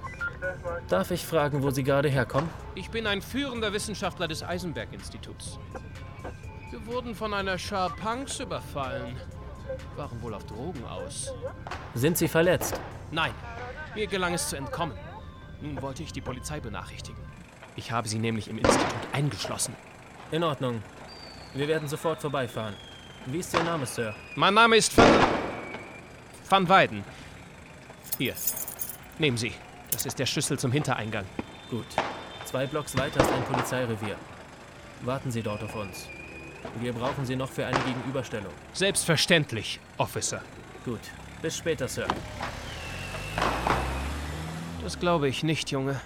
Darf 0.88 1.12
ich 1.12 1.24
fragen, 1.24 1.62
wo 1.62 1.70
Sie 1.70 1.84
gerade 1.84 2.08
herkommen? 2.08 2.50
Ich 2.74 2.90
bin 2.90 3.06
ein 3.06 3.22
führender 3.22 3.72
Wissenschaftler 3.72 4.26
des 4.26 4.42
Eisenberg-Instituts. 4.42 5.60
Wir 6.70 6.84
wurden 6.86 7.14
von 7.14 7.32
einer 7.34 7.56
Schar 7.56 7.90
Punks 7.90 8.40
überfallen. 8.40 9.16
Waren 9.96 10.22
wohl 10.22 10.34
auf 10.34 10.44
Drogen 10.44 10.84
aus. 10.84 11.32
Sind 11.94 12.18
Sie 12.18 12.28
verletzt? 12.28 12.80
Nein, 13.10 13.32
mir 13.94 14.06
gelang 14.06 14.34
es 14.34 14.48
zu 14.48 14.56
entkommen. 14.56 14.96
Nun 15.60 15.80
wollte 15.82 16.02
ich 16.02 16.12
die 16.12 16.20
Polizei 16.20 16.60
benachrichtigen. 16.60 17.22
Ich 17.76 17.90
habe 17.92 18.08
sie 18.08 18.18
nämlich 18.18 18.48
im 18.48 18.58
Institut 18.58 18.94
eingeschlossen. 19.12 19.74
In 20.30 20.42
Ordnung. 20.42 20.82
Wir 21.54 21.68
werden 21.68 21.88
sofort 21.88 22.20
vorbeifahren. 22.20 22.74
Wie 23.26 23.38
ist 23.38 23.54
Ihr 23.54 23.62
Name, 23.62 23.86
Sir? 23.86 24.14
Mein 24.34 24.54
Name 24.54 24.76
ist 24.76 24.96
Van... 24.96 25.06
Van 26.48 26.68
Weiden. 26.68 27.04
Hier. 28.18 28.34
Nehmen 29.18 29.36
Sie. 29.36 29.52
Das 29.90 30.06
ist 30.06 30.18
der 30.18 30.26
Schlüssel 30.26 30.58
zum 30.58 30.72
Hintereingang. 30.72 31.24
Gut. 31.70 31.86
Zwei 32.44 32.66
Blocks 32.66 32.96
weiter 32.96 33.20
ist 33.20 33.32
ein 33.32 33.44
Polizeirevier. 33.44 34.16
Warten 35.02 35.30
Sie 35.30 35.42
dort 35.42 35.62
auf 35.62 35.74
uns. 35.76 36.08
Wir 36.80 36.92
brauchen 36.92 37.26
Sie 37.26 37.36
noch 37.36 37.50
für 37.50 37.66
eine 37.66 37.78
Gegenüberstellung. 37.80 38.52
Selbstverständlich, 38.72 39.80
Officer. 39.98 40.42
Gut. 40.84 41.00
Bis 41.40 41.56
später, 41.56 41.88
Sir. 41.88 42.06
Das 44.82 44.98
glaube 44.98 45.28
ich 45.28 45.42
nicht, 45.42 45.70
Junge. 45.70 46.00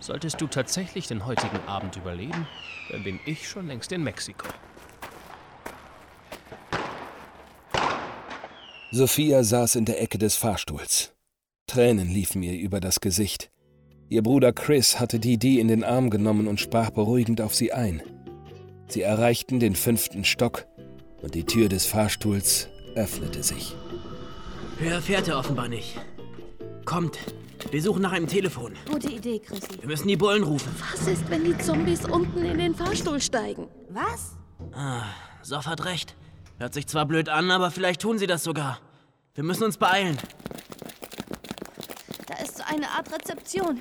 Solltest 0.00 0.40
du 0.40 0.46
tatsächlich 0.46 1.06
den 1.06 1.26
heutigen 1.26 1.60
Abend 1.66 1.96
überleben, 1.96 2.46
dann 2.90 3.04
bin 3.04 3.20
ich 3.26 3.48
schon 3.48 3.66
längst 3.66 3.92
in 3.92 4.02
Mexiko. 4.02 4.48
Sophia 8.92 9.44
saß 9.44 9.76
in 9.76 9.84
der 9.84 10.02
Ecke 10.02 10.18
des 10.18 10.34
Fahrstuhls. 10.34 11.12
Tränen 11.68 12.08
liefen 12.08 12.42
ihr 12.42 12.58
über 12.58 12.80
das 12.80 13.00
Gesicht. 13.00 13.50
Ihr 14.08 14.24
Bruder 14.24 14.52
Chris 14.52 14.98
hatte 14.98 15.20
Didi 15.20 15.60
in 15.60 15.68
den 15.68 15.84
Arm 15.84 16.10
genommen 16.10 16.48
und 16.48 16.58
sprach 16.58 16.90
beruhigend 16.90 17.40
auf 17.40 17.54
sie 17.54 17.72
ein. 17.72 18.02
Sie 18.90 19.02
erreichten 19.02 19.60
den 19.60 19.76
fünften 19.76 20.24
Stock 20.24 20.66
und 21.22 21.34
die 21.34 21.44
Tür 21.44 21.68
des 21.68 21.86
Fahrstuhls 21.86 22.68
öffnete 22.96 23.42
sich. 23.42 23.74
Höher 24.78 25.00
fährt 25.00 25.28
er 25.28 25.38
offenbar 25.38 25.68
nicht. 25.68 25.96
Kommt, 26.84 27.18
wir 27.70 27.80
suchen 27.82 28.02
nach 28.02 28.12
einem 28.12 28.26
Telefon. 28.26 28.74
Gute 28.90 29.08
Idee, 29.10 29.38
Chrissy. 29.38 29.80
Wir 29.80 29.86
müssen 29.86 30.08
die 30.08 30.16
Bullen 30.16 30.42
rufen. 30.42 30.74
Was 30.92 31.06
ist, 31.06 31.30
wenn 31.30 31.44
die 31.44 31.56
Zombies 31.58 32.04
unten 32.04 32.44
in 32.44 32.58
den 32.58 32.74
Fahrstuhl 32.74 33.20
steigen? 33.20 33.68
Was? 33.90 34.32
Ah, 34.72 35.04
Soff 35.42 35.66
hat 35.66 35.84
recht. 35.84 36.16
Hört 36.58 36.74
sich 36.74 36.86
zwar 36.86 37.06
blöd 37.06 37.28
an, 37.28 37.50
aber 37.50 37.70
vielleicht 37.70 38.00
tun 38.02 38.18
sie 38.18 38.26
das 38.26 38.42
sogar. 38.42 38.80
Wir 39.34 39.44
müssen 39.44 39.62
uns 39.64 39.76
beeilen. 39.76 40.18
Da 42.26 42.42
ist 42.42 42.58
so 42.58 42.64
eine 42.66 42.88
Art 42.90 43.12
Rezeption. 43.12 43.80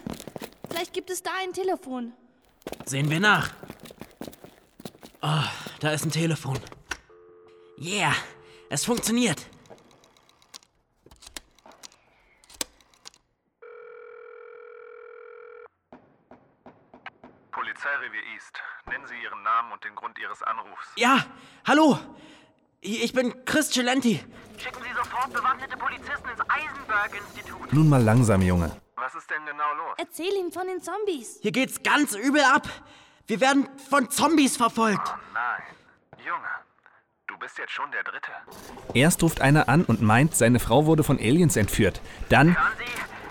Vielleicht 0.69 0.93
gibt 0.93 1.09
es 1.09 1.23
da 1.23 1.31
ein 1.41 1.51
Telefon. 1.51 2.13
Sehen 2.85 3.09
wir 3.09 3.19
nach. 3.19 3.53
Oh, 5.21 5.43
da 5.81 5.91
ist 5.91 6.05
ein 6.05 6.11
Telefon. 6.11 6.57
Yeah, 7.77 8.13
es 8.69 8.85
funktioniert. 8.85 9.45
Polizeirevier 17.51 18.23
East. 18.33 18.61
Nennen 18.87 19.05
Sie 19.07 19.15
Ihren 19.21 19.43
Namen 19.43 19.73
und 19.73 19.83
den 19.83 19.93
Grund 19.95 20.17
Ihres 20.19 20.41
Anrufs. 20.43 20.87
Ja, 20.95 21.25
hallo. 21.65 21.99
Ich 22.79 23.11
bin 23.11 23.43
Chris 23.43 23.71
Celenti. 23.71 24.23
Schicken 24.57 24.81
Sie 24.81 24.95
sofort 24.95 25.33
bewaffnete 25.33 25.75
Polizisten 25.75 26.29
ins 26.29 26.41
Eisenberg-Institut. 26.49 27.73
Nun 27.73 27.89
mal 27.89 28.01
langsam, 28.01 28.41
Junge. 28.41 28.71
Was 28.95 29.15
ist 29.15 29.29
denn 29.29 29.45
genau 29.45 29.73
los? 29.73 29.95
Erzähl 29.97 30.33
ihm 30.33 30.51
von 30.53 30.67
den 30.67 30.81
Zombies. 30.81 31.39
Hier 31.41 31.51
geht's 31.51 31.83
ganz 31.83 32.15
übel 32.15 32.41
ab. 32.41 32.69
Wir 33.29 33.39
werden 33.41 33.69
von 33.91 34.09
Zombies 34.09 34.57
verfolgt. 34.57 35.07
Oh 35.07 35.19
nein. 35.35 35.61
Junge, 36.25 36.47
du 37.27 37.37
bist 37.37 37.59
jetzt 37.59 37.71
schon 37.71 37.91
der 37.91 38.01
Dritte. 38.01 38.31
Erst 38.95 39.21
ruft 39.21 39.39
einer 39.39 39.69
an 39.69 39.85
und 39.85 40.01
meint, 40.01 40.35
seine 40.35 40.59
Frau 40.59 40.87
wurde 40.87 41.03
von 41.03 41.19
Aliens 41.19 41.55
entführt. 41.55 42.01
Dann. 42.29 42.57
Hören 42.57 42.73
Sie, 42.79 42.85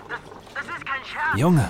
das, 0.07 0.19
das 0.55 0.77
ist 0.77 0.85
kein 0.85 1.03
Scherz. 1.03 1.37
Junge, 1.37 1.69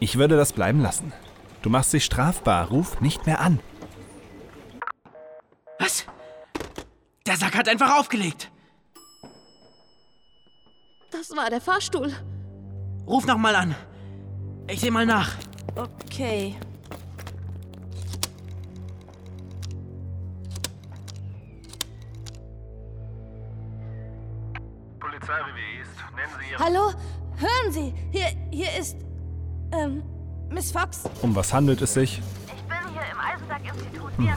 ich 0.00 0.18
würde 0.18 0.36
das 0.36 0.52
bleiben 0.52 0.82
lassen. 0.82 1.14
Du 1.62 1.70
machst 1.70 1.94
dich 1.94 2.04
strafbar. 2.04 2.68
Ruf 2.68 3.00
nicht 3.00 3.24
mehr 3.24 3.40
an. 3.40 3.58
Was? 5.78 6.04
Der 7.26 7.38
Sack 7.38 7.56
hat 7.56 7.70
einfach 7.70 7.98
aufgelegt. 7.98 8.50
Das 11.10 11.34
war 11.34 11.48
der 11.48 11.62
Fahrstuhl. 11.62 12.12
Ruf 13.06 13.24
noch 13.24 13.38
mal 13.38 13.56
an. 13.56 13.74
Ich 14.68 14.80
seh 14.80 14.90
mal 14.90 15.06
nach. 15.06 15.36
Okay. 15.74 16.54
Hallo? 26.58 26.92
Hören 27.36 27.72
Sie, 27.72 27.94
hier, 28.10 28.26
hier 28.50 28.68
ist. 28.78 28.96
Ähm, 29.72 30.02
Miss 30.50 30.72
Fox. 30.72 31.04
Um 31.22 31.34
was 31.34 31.52
handelt 31.52 31.80
es 31.80 31.94
sich? 31.94 32.18
Ich 32.46 32.62
bin 32.64 32.76
hier 32.92 33.02
im 33.12 33.18
Eisenberg-Institut. 33.18 34.10
Wir. 34.18 34.36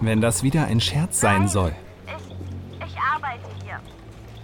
Wenn 0.00 0.20
das 0.20 0.42
wieder 0.42 0.66
ein 0.66 0.80
Scherz 0.80 1.18
sein 1.20 1.48
soll. 1.48 1.74
Ich. 2.06 2.86
Ich 2.86 2.96
arbeite 2.98 3.48
hier. 3.64 3.80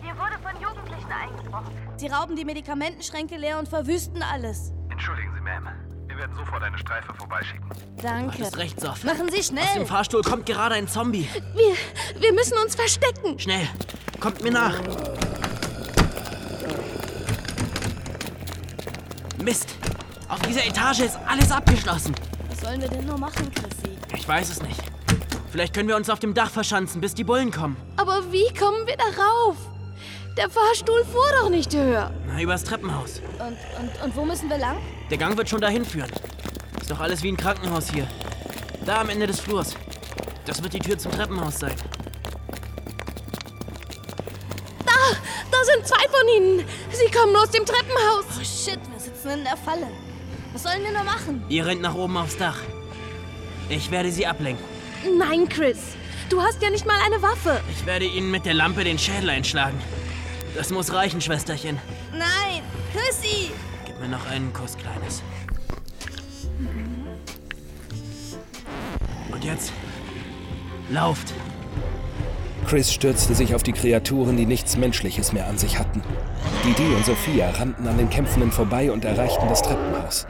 Hier 0.02 0.14
wurde 0.18 0.38
von 0.42 0.60
Jugendlichen 0.60 1.12
eingebrochen. 1.12 1.72
Sie 1.96 2.08
rauben 2.08 2.34
die 2.34 2.44
Medikamentenschränke 2.44 3.36
leer 3.36 3.58
und 3.58 3.68
verwüsten 3.68 4.22
alles. 4.22 4.72
Entschuldigen 4.90 5.32
Sie, 5.34 5.40
Ma'am. 5.40 5.68
Wir 6.08 6.16
werden 6.16 6.34
sofort 6.36 6.62
eine 6.62 6.78
Streife 6.78 7.12
vorbeischicken. 7.14 7.68
Danke. 8.02 8.38
Du 8.38 8.44
hast 8.44 8.56
recht, 8.58 8.80
Sof. 8.80 9.04
Machen 9.04 9.28
Sie 9.30 9.38
Aus 9.38 9.48
dem 9.50 9.58
schnell. 9.58 9.86
Fahrstuhl 9.86 10.22
kommt 10.22 10.46
gerade 10.46 10.74
ein 10.74 10.88
Zombie. 10.88 11.28
Wir, 11.54 12.20
wir 12.20 12.32
müssen 12.32 12.56
uns 12.64 12.74
verstecken. 12.74 13.38
Schnell. 13.38 13.68
Kommt 14.20 14.42
mir 14.42 14.50
nach. 14.52 14.80
Mist. 19.44 19.76
Auf 20.28 20.40
dieser 20.40 20.64
Etage 20.64 21.00
ist 21.00 21.18
alles 21.26 21.52
abgeschlossen. 21.52 22.14
Was 22.48 22.60
sollen 22.62 22.80
wir 22.80 22.88
denn 22.88 23.04
nur 23.04 23.18
machen, 23.18 23.52
Chrissy? 23.54 23.96
Ich 24.16 24.26
weiß 24.26 24.48
es 24.48 24.62
nicht. 24.62 24.80
Vielleicht 25.52 25.74
können 25.74 25.86
wir 25.88 25.96
uns 25.96 26.08
auf 26.08 26.18
dem 26.18 26.32
Dach 26.32 26.50
verschanzen, 26.50 27.00
bis 27.02 27.14
die 27.14 27.24
Bullen 27.24 27.50
kommen. 27.50 27.76
Aber 27.98 28.32
wie 28.32 28.52
kommen 28.58 28.86
wir 28.86 28.96
darauf? 28.96 29.56
Der 30.38 30.48
Fahrstuhl 30.48 31.04
fuhr 31.04 31.26
doch 31.40 31.50
nicht 31.50 31.74
höher. 31.74 32.10
Na, 32.26 32.40
übers 32.40 32.64
Treppenhaus. 32.64 33.20
Und, 33.38 33.58
und, 33.80 34.02
und 34.02 34.16
wo 34.16 34.24
müssen 34.24 34.48
wir 34.48 34.58
lang? 34.58 34.78
Der 35.10 35.18
Gang 35.18 35.36
wird 35.36 35.48
schon 35.48 35.60
dahin 35.60 35.84
führen. 35.84 36.10
Ist 36.80 36.90
doch 36.90 37.00
alles 37.00 37.22
wie 37.22 37.28
ein 37.28 37.36
Krankenhaus 37.36 37.90
hier. 37.90 38.08
Da 38.86 39.02
am 39.02 39.10
Ende 39.10 39.26
des 39.26 39.40
Flurs. 39.40 39.74
Das 40.46 40.62
wird 40.62 40.72
die 40.72 40.78
Tür 40.78 40.98
zum 40.98 41.12
Treppenhaus 41.12 41.60
sein. 41.60 41.74
Da, 44.86 44.92
da 45.50 45.64
sind 45.64 45.86
zwei 45.86 46.04
von 46.08 46.28
ihnen. 46.36 46.64
Sie 46.90 47.10
kommen 47.12 47.36
aus 47.36 47.50
dem 47.50 47.64
Treppenhaus. 47.64 48.24
Oh 48.38 48.42
shit, 48.42 48.80
sitzen 49.04 49.30
in 49.30 49.44
der 49.44 49.56
Falle. 49.56 49.88
Was 50.52 50.62
sollen 50.62 50.82
wir 50.82 50.92
nur 50.92 51.04
machen? 51.04 51.44
Ihr 51.48 51.66
rennt 51.66 51.82
nach 51.82 51.94
oben 51.94 52.16
aufs 52.16 52.36
Dach. 52.36 52.58
Ich 53.68 53.90
werde 53.90 54.10
sie 54.10 54.26
ablenken. 54.26 54.64
Nein, 55.18 55.48
Chris. 55.48 55.78
Du 56.28 56.40
hast 56.40 56.62
ja 56.62 56.70
nicht 56.70 56.86
mal 56.86 56.98
eine 57.04 57.20
Waffe. 57.22 57.60
Ich 57.70 57.84
werde 57.86 58.06
ihnen 58.06 58.30
mit 58.30 58.46
der 58.46 58.54
Lampe 58.54 58.84
den 58.84 58.98
Schädel 58.98 59.30
einschlagen. 59.30 59.80
Das 60.54 60.70
muss 60.70 60.92
reichen, 60.92 61.20
Schwesterchen. 61.20 61.78
Nein, 62.12 62.62
Chrissy! 62.92 63.50
Gib 63.84 63.98
mir 64.00 64.08
noch 64.08 64.26
einen 64.30 64.52
Kuss, 64.52 64.76
Kleines. 64.76 65.22
Und 69.30 69.44
jetzt 69.44 69.72
lauft. 70.90 71.34
Chris 72.66 72.92
stürzte 72.92 73.34
sich 73.34 73.54
auf 73.54 73.62
die 73.62 73.72
Kreaturen, 73.72 74.36
die 74.36 74.46
nichts 74.46 74.76
Menschliches 74.76 75.32
mehr 75.32 75.46
an 75.46 75.58
sich 75.58 75.78
hatten. 75.78 76.02
Didi 76.64 76.94
und 76.94 77.04
Sophia 77.04 77.50
rannten 77.50 77.86
an 77.86 77.98
den 77.98 78.10
Kämpfenden 78.10 78.50
vorbei 78.50 78.90
und 78.90 79.04
erreichten 79.04 79.46
das 79.48 79.62
Treppenhaus. 79.62 80.26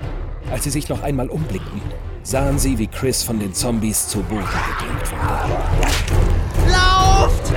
Als 0.51 0.65
sie 0.65 0.71
sich 0.71 0.89
noch 0.89 1.03
einmal 1.03 1.29
umblickten, 1.29 1.81
sahen 2.23 2.59
sie, 2.59 2.79
wie 2.79 2.87
Chris 2.87 3.23
von 3.23 3.39
den 3.39 3.55
Zombies 3.55 4.09
zu 4.09 4.21
Boden 4.23 4.41
gedrängt 4.41 5.13
wurde. 5.13 6.73
Lauft! 6.73 7.53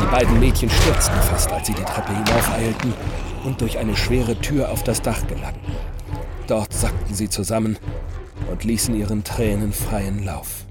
Die 0.00 0.06
beiden 0.06 0.40
Mädchen 0.40 0.70
stürzten 0.70 1.20
fast, 1.22 1.50
als 1.52 1.66
sie 1.66 1.74
die 1.74 1.84
Treppe 1.84 2.12
hinaufeilten 2.12 2.94
und 3.44 3.60
durch 3.60 3.78
eine 3.78 3.96
schwere 3.96 4.36
Tür 4.36 4.70
auf 4.70 4.82
das 4.82 5.02
Dach 5.02 5.26
gelangten. 5.26 5.72
Dort 6.46 6.72
sackten 6.72 7.14
sie 7.14 7.28
zusammen 7.28 7.78
und 8.50 8.64
ließen 8.64 8.94
ihren 8.94 9.24
Tränen 9.24 9.72
freien 9.72 10.24
Lauf. 10.24 10.65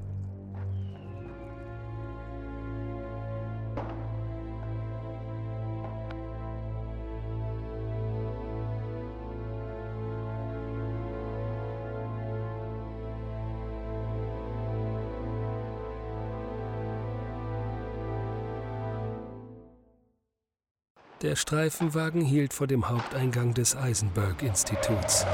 Der 21.25 21.35
Streifenwagen 21.35 22.21
hielt 22.21 22.53
vor 22.53 22.67
dem 22.67 22.87
Haupteingang 22.87 23.55
des 23.55 23.75
Eisenberg-Instituts. 23.75 25.25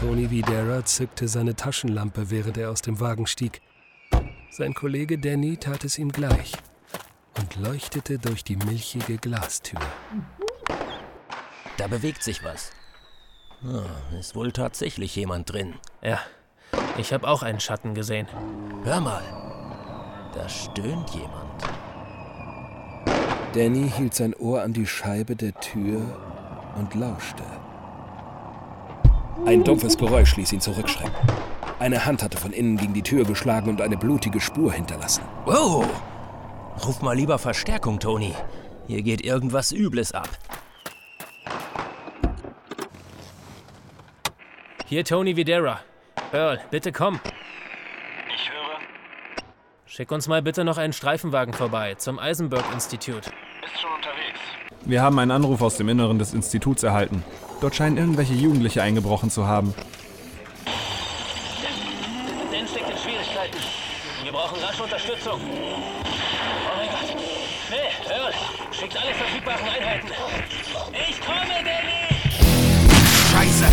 Tony 0.00 0.28
Videra 0.28 0.84
zückte 0.84 1.28
seine 1.28 1.54
Taschenlampe, 1.54 2.30
während 2.30 2.58
er 2.58 2.72
aus 2.72 2.82
dem 2.82 2.98
Wagen 2.98 3.28
stieg. 3.28 3.62
Sein 4.50 4.74
Kollege 4.74 5.16
Danny 5.16 5.56
tat 5.56 5.84
es 5.84 5.98
ihm 5.98 6.10
gleich 6.10 6.54
und 7.38 7.54
leuchtete 7.54 8.18
durch 8.18 8.42
die 8.42 8.56
milchige 8.56 9.16
Glastür. 9.18 9.78
Da 11.76 11.86
bewegt 11.86 12.24
sich 12.24 12.42
was. 12.42 12.72
Ah, 13.62 14.18
ist 14.18 14.34
wohl 14.34 14.50
tatsächlich 14.50 15.14
jemand 15.14 15.52
drin. 15.52 15.74
Ja, 16.02 16.18
ich 16.98 17.12
habe 17.12 17.28
auch 17.28 17.44
einen 17.44 17.60
Schatten 17.60 17.94
gesehen. 17.94 18.26
Hör 18.82 19.00
mal, 19.00 19.22
da 20.34 20.48
stöhnt 20.48 21.10
jemand. 21.10 21.73
Danny 23.54 23.88
hielt 23.88 24.14
sein 24.14 24.34
Ohr 24.34 24.62
an 24.62 24.72
die 24.72 24.86
Scheibe 24.86 25.36
der 25.36 25.54
Tür 25.60 26.00
und 26.76 26.92
lauschte. 26.96 27.44
Ein 29.46 29.62
dumpfes 29.62 29.96
Geräusch 29.96 30.36
ließ 30.36 30.52
ihn 30.52 30.60
zurückschrecken. 30.60 31.14
Eine 31.78 32.04
Hand 32.04 32.24
hatte 32.24 32.36
von 32.36 32.52
innen 32.52 32.76
gegen 32.76 32.94
die 32.94 33.02
Tür 33.02 33.24
geschlagen 33.24 33.70
und 33.70 33.80
eine 33.80 33.96
blutige 33.96 34.40
Spur 34.40 34.72
hinterlassen. 34.72 35.22
Wow! 35.44 35.86
Ruf 36.84 37.00
mal 37.00 37.14
lieber 37.14 37.38
Verstärkung, 37.38 38.00
Tony. 38.00 38.34
Hier 38.88 39.02
geht 39.02 39.24
irgendwas 39.24 39.70
Übles 39.70 40.10
ab. 40.10 40.28
Hier 44.86 45.04
Tony 45.04 45.36
Videra. 45.36 45.78
Earl, 46.32 46.60
bitte 46.72 46.90
komm. 46.90 47.20
Ich 48.34 48.50
höre. 48.50 48.78
Schick 49.86 50.10
uns 50.10 50.26
mal 50.26 50.42
bitte 50.42 50.64
noch 50.64 50.76
einen 50.76 50.92
Streifenwagen 50.92 51.54
vorbei 51.54 51.94
zum 51.94 52.18
Eisenberg-Institut. 52.18 53.30
Schon 53.84 53.92
unterwegs. 53.92 54.38
Wir 54.86 55.02
haben 55.02 55.18
einen 55.18 55.30
Anruf 55.30 55.60
aus 55.60 55.76
dem 55.76 55.90
Inneren 55.90 56.18
des 56.18 56.32
Instituts 56.32 56.82
erhalten. 56.82 57.22
Dort 57.60 57.74
scheinen 57.74 57.98
irgendwelche 57.98 58.32
Jugendliche 58.32 58.82
eingebrochen 58.82 59.28
zu 59.28 59.46
haben. 59.46 59.74
Dan 62.50 62.66
steckt 62.66 62.88
in 62.88 62.96
Schwierigkeiten. 62.96 63.58
Wir 64.22 64.32
brauchen 64.32 64.58
rasch 64.62 64.80
Unterstützung. 64.80 65.38
Oh 65.38 66.76
mein 66.78 66.88
Gott. 66.88 67.22
Schnell, 67.66 68.18
Earl, 68.18 68.32
schickt 68.72 68.96
alle 68.96 69.14
verfügbaren 69.14 69.68
Einheiten. 69.68 70.08
Ich 71.10 71.20
komme, 71.20 71.54
Danny! 71.62 72.22
Scheiße! 73.32 73.64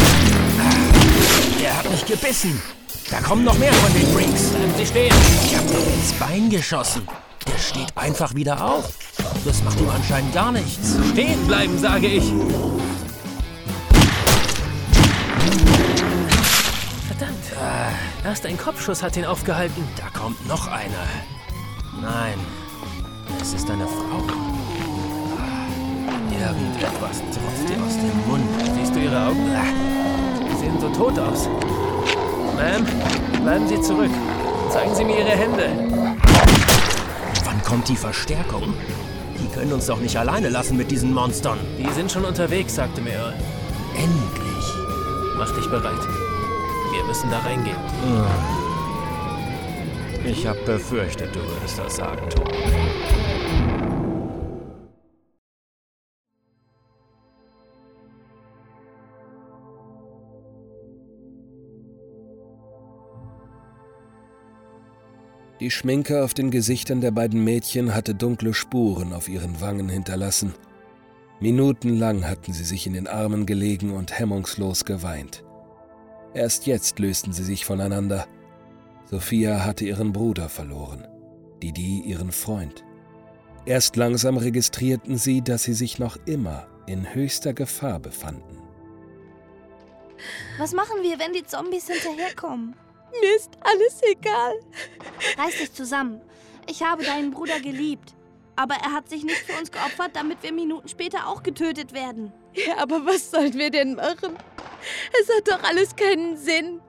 Der 1.61 1.77
hat 1.77 1.89
mich 1.89 2.05
gebissen. 2.05 2.61
Da 3.09 3.21
kommen 3.21 3.45
noch 3.45 3.57
mehr 3.57 3.73
von 3.73 3.93
den 3.93 4.07
Freaks. 4.07 4.49
Bleiben 4.49 4.73
Sie 4.75 4.85
stehen. 4.85 5.15
Ich 5.45 5.55
hab 5.55 5.65
dem 5.67 5.93
ins 5.93 6.11
Bein 6.19 6.49
geschossen. 6.49 7.07
Der 7.47 7.57
steht 7.57 7.97
einfach 7.97 8.35
wieder 8.35 8.61
auf. 8.61 8.93
Das 9.43 9.63
macht 9.63 9.79
ihm 9.79 9.89
anscheinend 9.89 10.33
gar 10.33 10.51
nichts. 10.51 10.97
Stehen 11.11 11.47
bleiben, 11.47 11.77
sage 11.79 12.07
ich. 12.07 12.31
Verdammt. 17.07 17.45
Erst 18.23 18.45
ein 18.45 18.57
Kopfschuss 18.57 19.01
hat 19.01 19.17
ihn 19.17 19.25
aufgehalten. 19.25 19.83
Da 19.97 20.17
kommt 20.17 20.47
noch 20.47 20.67
einer. 20.67 21.07
Nein, 22.01 22.37
es 23.41 23.53
ist 23.53 23.69
eine 23.69 23.87
Frau. 23.87 24.23
Irgendetwas 26.31 27.19
tropft 27.19 27.69
ihr 27.69 27.83
aus 27.83 27.95
dem 27.95 28.27
Mund. 28.27 28.45
Siehst 28.75 28.95
du 28.95 28.99
ihre 28.99 29.27
Augen? 29.27 29.45
Sie 30.49 30.57
sehen 30.59 30.79
so 30.79 30.89
tot 30.89 31.17
aus. 31.19 31.47
Ma'am, 32.57 32.85
bleiben 33.43 33.67
Sie 33.67 33.81
zurück. 33.81 34.11
Zeigen 34.71 34.95
Sie 34.95 35.03
mir 35.03 35.19
Ihre 35.19 35.29
Hände. 35.29 35.69
Wann 37.43 37.61
kommt 37.63 37.89
die 37.89 37.95
Verstärkung? 37.95 38.73
Können 39.53 39.73
uns 39.73 39.85
doch 39.85 39.99
nicht 39.99 40.17
alleine 40.17 40.49
lassen 40.49 40.77
mit 40.77 40.91
diesen 40.91 41.13
Monstern. 41.13 41.59
Die 41.77 41.91
sind 41.93 42.11
schon 42.11 42.25
unterwegs, 42.25 42.75
sagte 42.75 43.01
mir 43.01 43.13
Earl. 43.13 43.33
Endlich. 43.95 44.65
Mach 45.37 45.51
dich 45.51 45.67
bereit. 45.69 46.07
Wir 46.93 47.03
müssen 47.05 47.29
da 47.29 47.39
reingehen. 47.39 47.77
Ich 50.25 50.45
hab 50.47 50.63
befürchtet, 50.65 51.35
du 51.35 51.39
würdest 51.39 51.79
das 51.79 51.95
sagen, 51.95 52.29
Tom. 52.29 52.45
Die 65.61 65.69
Schminke 65.69 66.23
auf 66.23 66.33
den 66.33 66.49
Gesichtern 66.49 67.01
der 67.01 67.11
beiden 67.11 67.43
Mädchen 67.43 67.93
hatte 67.93 68.15
dunkle 68.15 68.51
Spuren 68.51 69.13
auf 69.13 69.29
ihren 69.29 69.61
Wangen 69.61 69.89
hinterlassen. 69.89 70.55
Minutenlang 71.39 72.27
hatten 72.27 72.51
sie 72.51 72.63
sich 72.63 72.87
in 72.87 72.93
den 72.93 73.07
Armen 73.07 73.45
gelegen 73.45 73.91
und 73.91 74.17
hemmungslos 74.17 74.85
geweint. 74.85 75.43
Erst 76.33 76.65
jetzt 76.65 76.97
lösten 76.97 77.31
sie 77.31 77.43
sich 77.43 77.63
voneinander. 77.63 78.25
Sophia 79.05 79.63
hatte 79.63 79.85
ihren 79.85 80.13
Bruder 80.13 80.49
verloren, 80.49 81.07
Didi 81.61 81.99
ihren 81.99 82.31
Freund. 82.31 82.83
Erst 83.67 83.95
langsam 83.97 84.37
registrierten 84.37 85.19
sie, 85.19 85.43
dass 85.43 85.61
sie 85.61 85.73
sich 85.73 85.99
noch 85.99 86.17
immer 86.25 86.65
in 86.87 87.13
höchster 87.13 87.53
Gefahr 87.53 87.99
befanden. 87.99 88.57
Was 90.57 90.73
machen 90.73 91.03
wir, 91.03 91.19
wenn 91.19 91.33
die 91.33 91.45
Zombies 91.45 91.87
hinterherkommen? 91.87 92.75
Mir 93.19 93.35
ist 93.35 93.51
alles 93.61 94.01
egal. 94.03 94.53
Reiß 95.37 95.57
dich 95.57 95.73
zusammen. 95.73 96.21
Ich 96.67 96.81
habe 96.83 97.03
deinen 97.03 97.31
Bruder 97.31 97.59
geliebt. 97.59 98.13
Aber 98.55 98.75
er 98.75 98.91
hat 98.91 99.09
sich 99.09 99.23
nicht 99.23 99.39
für 99.39 99.57
uns 99.57 99.71
geopfert, 99.71 100.11
damit 100.13 100.43
wir 100.43 100.51
Minuten 100.51 100.87
später 100.87 101.27
auch 101.27 101.41
getötet 101.41 101.93
werden. 101.93 102.31
Ja, 102.53 102.77
aber 102.77 103.05
was 103.05 103.31
sollen 103.31 103.53
wir 103.53 103.71
denn 103.71 103.95
machen? 103.95 104.37
Es 105.19 105.35
hat 105.35 105.47
doch 105.47 105.63
alles 105.67 105.95
keinen 105.95 106.37
Sinn. 106.37 106.81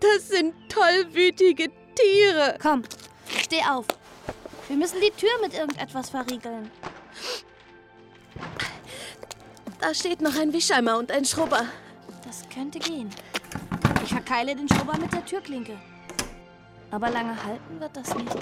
Das 0.00 0.28
sind 0.28 0.54
tollwütige 0.68 1.68
Tiere. 1.94 2.56
Komm, 2.62 2.84
steh 3.42 3.62
auf. 3.68 3.86
Wir 4.68 4.76
müssen 4.76 5.00
die 5.00 5.10
Tür 5.10 5.30
mit 5.42 5.52
irgendetwas 5.52 6.10
verriegeln. 6.10 6.70
Da 9.80 9.94
steht 9.94 10.20
noch 10.20 10.38
ein 10.38 10.52
Wischeimer 10.52 10.98
und 10.98 11.10
ein 11.10 11.24
Schrubber. 11.24 11.66
Das 12.24 12.48
könnte 12.54 12.78
gehen. 12.78 13.10
Ich 14.30 14.36
verkeile 14.36 14.54
den 14.54 14.68
Schrubber 14.68 14.96
mit 14.96 15.12
der 15.12 15.24
Türklinke. 15.24 15.76
Aber 16.92 17.10
lange 17.10 17.34
halten 17.42 17.80
wird 17.80 17.96
das 17.96 18.14
nicht. 18.14 18.36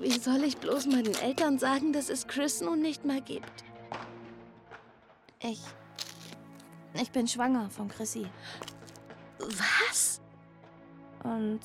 Wie 0.00 0.18
soll 0.18 0.42
ich 0.42 0.56
bloß 0.56 0.86
meinen 0.86 1.14
Eltern 1.14 1.56
sagen, 1.60 1.92
dass 1.92 2.08
es 2.08 2.26
Chris 2.26 2.60
nun 2.62 2.82
nicht 2.82 3.04
mehr 3.04 3.20
gibt? 3.20 3.62
Ich. 5.38 5.62
Ich 6.94 7.12
bin 7.12 7.28
schwanger 7.28 7.70
von 7.70 7.86
Chrissy. 7.86 8.26
Was? 9.38 10.20
Und. 11.22 11.60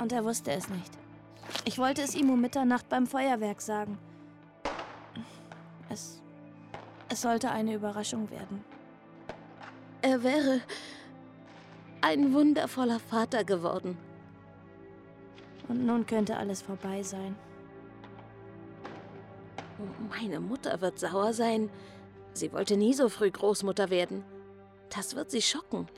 Und 0.00 0.10
er 0.10 0.24
wusste 0.24 0.52
es 0.52 0.70
nicht. 0.70 0.92
Ich 1.66 1.76
wollte 1.76 2.00
es 2.00 2.14
ihm 2.14 2.30
um 2.30 2.40
Mitternacht 2.40 2.88
beim 2.88 3.06
Feuerwerk 3.06 3.60
sagen. 3.60 3.98
Es. 5.90 6.22
Es 7.10 7.20
sollte 7.20 7.50
eine 7.50 7.74
Überraschung 7.74 8.30
werden. 8.30 8.64
Er 10.06 10.22
wäre 10.22 10.60
ein 12.00 12.32
wundervoller 12.32 13.00
Vater 13.00 13.42
geworden. 13.42 13.98
Und 15.66 15.84
nun 15.84 16.06
könnte 16.06 16.36
alles 16.36 16.62
vorbei 16.62 17.02
sein. 17.02 17.34
Meine 20.08 20.38
Mutter 20.38 20.80
wird 20.80 21.00
sauer 21.00 21.32
sein. 21.32 21.70
Sie 22.34 22.52
wollte 22.52 22.76
nie 22.76 22.94
so 22.94 23.08
früh 23.08 23.32
Großmutter 23.32 23.90
werden. 23.90 24.24
Das 24.90 25.16
wird 25.16 25.32
sie 25.32 25.42
schocken. 25.42 25.88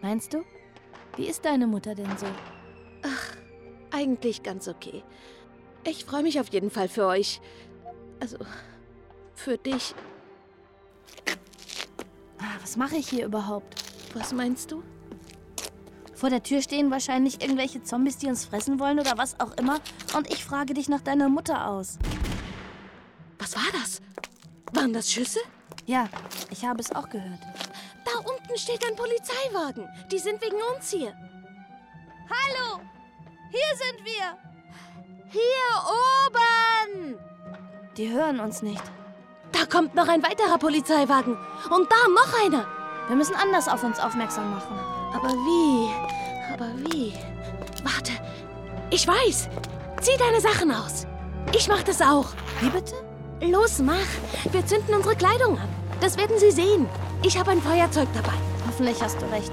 Meinst 0.00 0.32
du? 0.32 0.44
Wie 1.16 1.26
ist 1.26 1.44
deine 1.44 1.66
Mutter 1.66 1.96
denn 1.96 2.16
so? 2.18 2.26
Ach, 3.02 3.36
eigentlich 3.90 4.44
ganz 4.44 4.68
okay. 4.68 5.02
Ich 5.82 6.04
freue 6.04 6.22
mich 6.22 6.38
auf 6.38 6.52
jeden 6.52 6.70
Fall 6.70 6.86
für 6.86 7.06
euch. 7.06 7.40
Also, 8.20 8.36
für 9.34 9.58
dich. 9.58 9.96
Ah, 12.40 12.56
Was 12.60 12.76
mache 12.76 12.96
ich 12.96 13.08
hier 13.08 13.26
überhaupt? 13.26 13.82
Was 14.14 14.32
meinst 14.32 14.70
du? 14.72 14.82
Vor 16.14 16.30
der 16.30 16.42
Tür 16.42 16.60
stehen 16.60 16.90
wahrscheinlich 16.90 17.40
irgendwelche 17.40 17.82
Zombies, 17.82 18.18
die 18.18 18.26
uns 18.26 18.44
fressen 18.44 18.78
wollen 18.78 19.00
oder 19.00 19.16
was 19.16 19.38
auch 19.40 19.56
immer. 19.56 19.80
Und 20.14 20.30
ich 20.30 20.44
frage 20.44 20.74
dich 20.74 20.88
nach 20.88 21.00
deiner 21.00 21.28
Mutter 21.28 21.66
aus. 21.66 21.98
Was 23.38 23.56
war 23.56 23.72
das? 23.72 24.02
Waren 24.72 24.92
das 24.92 25.10
Schüsse? 25.10 25.40
Ja, 25.86 26.08
ich 26.50 26.64
habe 26.64 26.80
es 26.80 26.94
auch 26.94 27.08
gehört. 27.08 27.40
Da 28.04 28.18
unten 28.18 28.58
steht 28.58 28.84
ein 28.86 28.96
Polizeiwagen. 28.96 29.88
Die 30.12 30.18
sind 30.18 30.42
wegen 30.42 30.58
uns 30.74 30.90
hier. 30.90 31.14
Hallo! 32.28 32.80
Hier 33.50 33.76
sind 33.76 34.04
wir! 34.04 34.38
Hier 35.32 35.72
oben! 36.26 37.18
Die 37.96 38.10
hören 38.10 38.40
uns 38.40 38.62
nicht. 38.62 38.82
Da 39.60 39.66
kommt 39.66 39.94
noch 39.94 40.08
ein 40.08 40.22
weiterer 40.22 40.56
Polizeiwagen. 40.58 41.36
Und 41.68 41.88
da 41.90 41.96
noch 42.08 42.46
einer. 42.46 42.64
Wir 43.08 43.16
müssen 43.16 43.34
anders 43.34 43.68
auf 43.68 43.84
uns 43.84 43.98
aufmerksam 43.98 44.50
machen. 44.50 44.78
Aber 45.14 45.28
wie? 45.28 45.90
Aber 46.54 46.68
wie? 46.78 47.12
Warte. 47.84 48.12
Ich 48.90 49.06
weiß. 49.06 49.50
Zieh 50.00 50.16
deine 50.18 50.40
Sachen 50.40 50.70
aus. 50.70 51.06
Ich 51.54 51.68
mach 51.68 51.82
das 51.82 52.00
auch. 52.00 52.28
Wie 52.60 52.70
bitte? 52.70 52.94
Los, 53.42 53.80
mach. 53.80 53.96
Wir 54.50 54.64
zünden 54.64 54.94
unsere 54.94 55.16
Kleidung 55.16 55.58
an. 55.58 55.68
Das 56.00 56.16
werden 56.16 56.38
sie 56.38 56.52
sehen. 56.52 56.88
Ich 57.22 57.38
habe 57.38 57.50
ein 57.50 57.60
Feuerzeug 57.60 58.08
dabei. 58.14 58.36
Hoffentlich 58.66 59.02
hast 59.02 59.20
du 59.20 59.26
recht. 59.26 59.52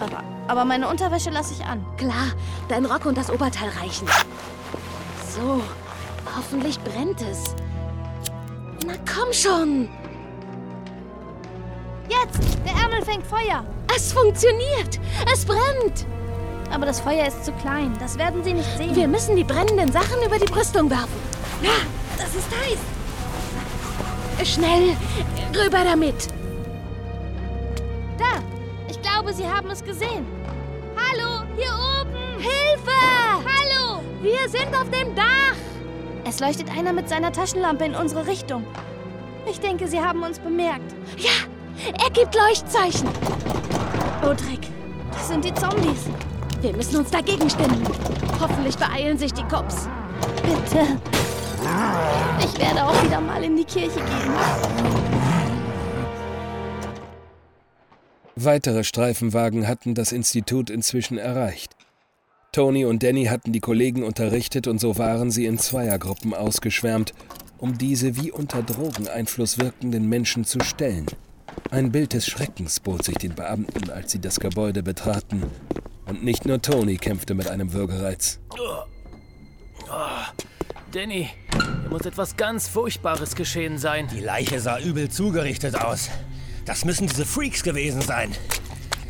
Aber, 0.00 0.22
aber 0.46 0.64
meine 0.64 0.88
Unterwäsche 0.88 1.28
lasse 1.28 1.52
ich 1.52 1.64
an. 1.66 1.84
Klar, 1.98 2.32
dein 2.70 2.86
Rock 2.86 3.04
und 3.04 3.18
das 3.18 3.30
Oberteil 3.30 3.68
reichen. 3.82 4.08
So, 5.34 5.60
hoffentlich 6.34 6.80
brennt 6.80 7.20
es. 7.20 7.54
Na 8.88 8.94
komm 9.06 9.30
schon. 9.34 9.86
Jetzt! 12.08 12.58
Der 12.64 12.72
Ärmel 12.82 13.04
fängt 13.04 13.26
Feuer. 13.26 13.62
Es 13.94 14.14
funktioniert. 14.14 14.98
Es 15.30 15.44
brennt. 15.44 16.06
Aber 16.72 16.86
das 16.86 17.00
Feuer 17.00 17.26
ist 17.26 17.44
zu 17.44 17.52
klein. 17.52 17.94
Das 18.00 18.16
werden 18.16 18.42
sie 18.42 18.54
nicht 18.54 18.78
sehen. 18.78 18.96
Wir 18.96 19.06
müssen 19.06 19.36
die 19.36 19.44
brennenden 19.44 19.92
Sachen 19.92 20.22
über 20.24 20.38
die 20.38 20.50
Brüstung 20.50 20.88
werfen. 20.88 21.20
Na, 21.62 21.68
das 22.16 22.34
ist 22.34 22.48
heiß. 22.50 22.78
Schnell, 24.48 24.96
rüber 25.54 25.84
damit. 25.84 26.28
Da! 28.16 28.42
Ich 28.88 29.02
glaube, 29.02 29.34
sie 29.34 29.46
haben 29.46 29.68
es 29.70 29.84
gesehen. 29.84 30.24
Hallo, 30.96 31.42
hier 31.56 31.72
oben! 32.00 32.38
Hilfe! 32.38 32.90
Hallo! 33.44 34.02
Wir 34.22 34.48
sind 34.48 34.74
auf 34.74 34.88
dem 34.90 35.14
Dach. 35.14 35.56
Es 36.28 36.40
leuchtet 36.40 36.70
einer 36.76 36.92
mit 36.92 37.08
seiner 37.08 37.32
Taschenlampe 37.32 37.86
in 37.86 37.94
unsere 37.94 38.26
Richtung. 38.26 38.62
Ich 39.50 39.60
denke, 39.60 39.88
sie 39.88 39.98
haben 39.98 40.22
uns 40.22 40.38
bemerkt. 40.38 40.94
Ja, 41.16 41.30
er 42.04 42.10
gibt 42.10 42.34
Leuchtzeichen. 42.34 43.08
Odrik, 44.22 44.60
das 45.10 45.28
sind 45.28 45.42
die 45.42 45.54
Zombies. 45.54 46.04
Wir 46.60 46.76
müssen 46.76 46.98
uns 46.98 47.10
dagegen 47.10 47.48
stimmen. 47.48 47.82
Hoffentlich 48.38 48.76
beeilen 48.76 49.16
sich 49.16 49.32
die 49.32 49.42
Cops. 49.44 49.88
Bitte. 50.42 51.00
Ich 52.40 52.60
werde 52.60 52.84
auch 52.84 53.02
wieder 53.02 53.22
mal 53.22 53.42
in 53.42 53.56
die 53.56 53.64
Kirche 53.64 53.98
gehen. 53.98 54.32
Weitere 58.36 58.84
Streifenwagen 58.84 59.66
hatten 59.66 59.94
das 59.94 60.12
Institut 60.12 60.68
inzwischen 60.68 61.16
erreicht. 61.16 61.77
Tony 62.58 62.84
und 62.84 63.04
Danny 63.04 63.26
hatten 63.26 63.52
die 63.52 63.60
Kollegen 63.60 64.02
unterrichtet 64.02 64.66
und 64.66 64.80
so 64.80 64.98
waren 64.98 65.30
sie 65.30 65.46
in 65.46 65.60
Zweiergruppen 65.60 66.34
ausgeschwärmt, 66.34 67.14
um 67.58 67.78
diese 67.78 68.16
wie 68.16 68.32
unter 68.32 68.64
Drogeneinfluss 68.64 69.58
wirkenden 69.58 70.08
Menschen 70.08 70.44
zu 70.44 70.58
stellen. 70.64 71.06
Ein 71.70 71.92
Bild 71.92 72.14
des 72.14 72.26
Schreckens 72.26 72.80
bot 72.80 73.04
sich 73.04 73.14
den 73.14 73.36
Beamten, 73.36 73.90
als 73.90 74.10
sie 74.10 74.20
das 74.20 74.40
Gebäude 74.40 74.82
betraten. 74.82 75.44
Und 76.06 76.24
nicht 76.24 76.46
nur 76.46 76.60
Tony 76.60 76.96
kämpfte 76.96 77.36
mit 77.36 77.46
einem 77.46 77.72
Würgereiz. 77.72 78.40
Oh, 78.50 78.82
Danny, 80.90 81.28
hier 81.52 81.90
muss 81.90 82.06
etwas 82.06 82.36
ganz 82.36 82.66
Furchtbares 82.66 83.36
geschehen 83.36 83.78
sein. 83.78 84.08
Die 84.12 84.18
Leiche 84.18 84.58
sah 84.58 84.80
übel 84.80 85.08
zugerichtet 85.08 85.76
aus. 85.76 86.10
Das 86.64 86.84
müssen 86.84 87.06
diese 87.06 87.24
Freaks 87.24 87.62
gewesen 87.62 88.00
sein. 88.00 88.32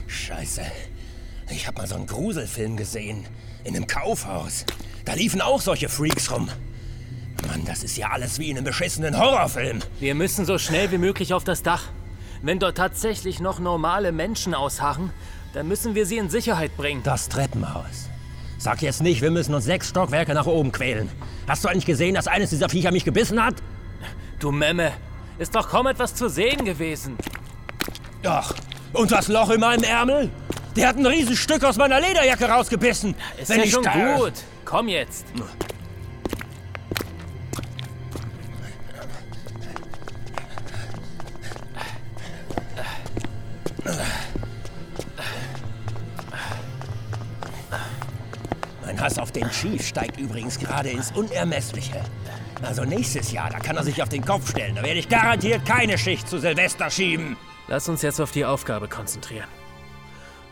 Scheiße. 0.07 0.61
Ich 1.51 1.66
hab 1.66 1.78
mal 1.78 1.86
so 1.86 1.94
einen 1.94 2.07
Gruselfilm 2.07 2.76
gesehen. 2.76 3.26
In 3.64 3.74
einem 3.74 3.86
Kaufhaus. 3.86 4.64
Da 5.05 5.14
liefen 5.14 5.40
auch 5.40 5.61
solche 5.61 5.88
Freaks 5.88 6.30
rum. 6.30 6.49
Mann, 7.46 7.64
das 7.64 7.82
ist 7.82 7.96
ja 7.96 8.11
alles 8.11 8.38
wie 8.38 8.51
in 8.51 8.57
einem 8.57 8.64
beschissenen 8.64 9.18
Horrorfilm. 9.18 9.78
Wir 10.01 10.14
müssen 10.14 10.44
so 10.44 10.59
schnell 10.59 10.90
wie 10.90 10.99
möglich 10.99 11.32
auf 11.32 11.44
das 11.44 11.62
Dach. 11.62 11.84
Wenn 12.42 12.59
dort 12.59 12.76
tatsächlich 12.76 13.40
noch 13.40 13.59
normale 13.59 14.12
Menschen 14.12 14.55
ausharren, 14.55 15.11
dann 15.55 15.66
müssen 15.68 15.94
wir 15.94 16.07
sie 16.07 16.18
in 16.18 16.30
Sicherheit 16.30 16.76
bringen. 16.76 17.03
Das 17.03 17.28
Treppenhaus. 17.28 18.09
Sag 18.59 18.82
jetzt 18.82 19.03
nicht, 19.03 19.22
wir 19.22 19.30
müssen 19.30 19.55
uns 19.55 19.64
sechs 19.64 19.88
Stockwerke 19.88 20.34
nach 20.34 20.46
oben 20.46 20.72
quälen. 20.72 21.09
Hast 21.46 21.64
du 21.64 21.68
eigentlich 21.68 21.86
gesehen, 21.86 22.14
dass 22.14 22.26
eines 22.26 22.51
dieser 22.51 22.68
Viecher 22.68 22.90
mich 22.90 23.05
gebissen 23.05 23.42
hat? 23.42 23.55
Du 24.40 24.51
Memme, 24.51 24.92
ist 25.38 25.55
doch 25.55 25.68
kaum 25.68 25.86
etwas 25.86 26.14
zu 26.14 26.28
sehen 26.28 26.64
gewesen. 26.64 27.16
Doch. 28.22 28.55
Und 28.92 29.12
das 29.12 29.28
Loch 29.28 29.51
in 29.51 29.61
meinem 29.61 29.84
Ärmel? 29.84 30.30
Der 30.79 30.87
hat 30.89 30.97
ein 30.97 31.07
Riesenstück 31.07 31.64
aus 31.64 31.76
meiner 31.76 32.01
Lederjacke 32.01 32.45
rausgebissen. 32.49 33.16
Ist 33.37 33.49
Wenn 33.49 33.59
ja 33.59 33.64
ich 33.64 33.72
schon 33.72 33.83
da- 33.83 34.16
gut. 34.16 34.33
Komm 34.64 34.87
jetzt. 34.87 35.26
Verlass 48.83 49.18
auf 49.18 49.33
den 49.33 49.49
Chief 49.51 49.87
steigt 49.87 50.18
übrigens 50.20 50.59
gerade 50.59 50.91
ins 50.91 51.12
Unermessliche. 51.12 52.01
Also 52.62 52.85
nächstes 52.85 53.33
Jahr, 53.33 53.49
da 53.51 53.59
kann 53.59 53.76
er 53.76 53.85
sich 53.85 54.03
auf 54.03 54.09
den 54.09 54.24
Kopf 54.24 54.51
stellen. 54.51 54.74
Da 54.74 54.83
werde 54.83 54.99
ich 54.99 55.09
garantiert 55.09 55.64
keine 55.64 55.97
Schicht 55.97 56.29
zu 56.29 56.39
Silvester 56.39 56.91
schieben. 56.91 57.37
Lass 57.68 57.89
uns 57.89 58.03
jetzt 58.03 58.20
auf 58.20 58.33
die 58.33 58.45
Aufgabe 58.45 58.89
konzentrieren. 58.89 59.47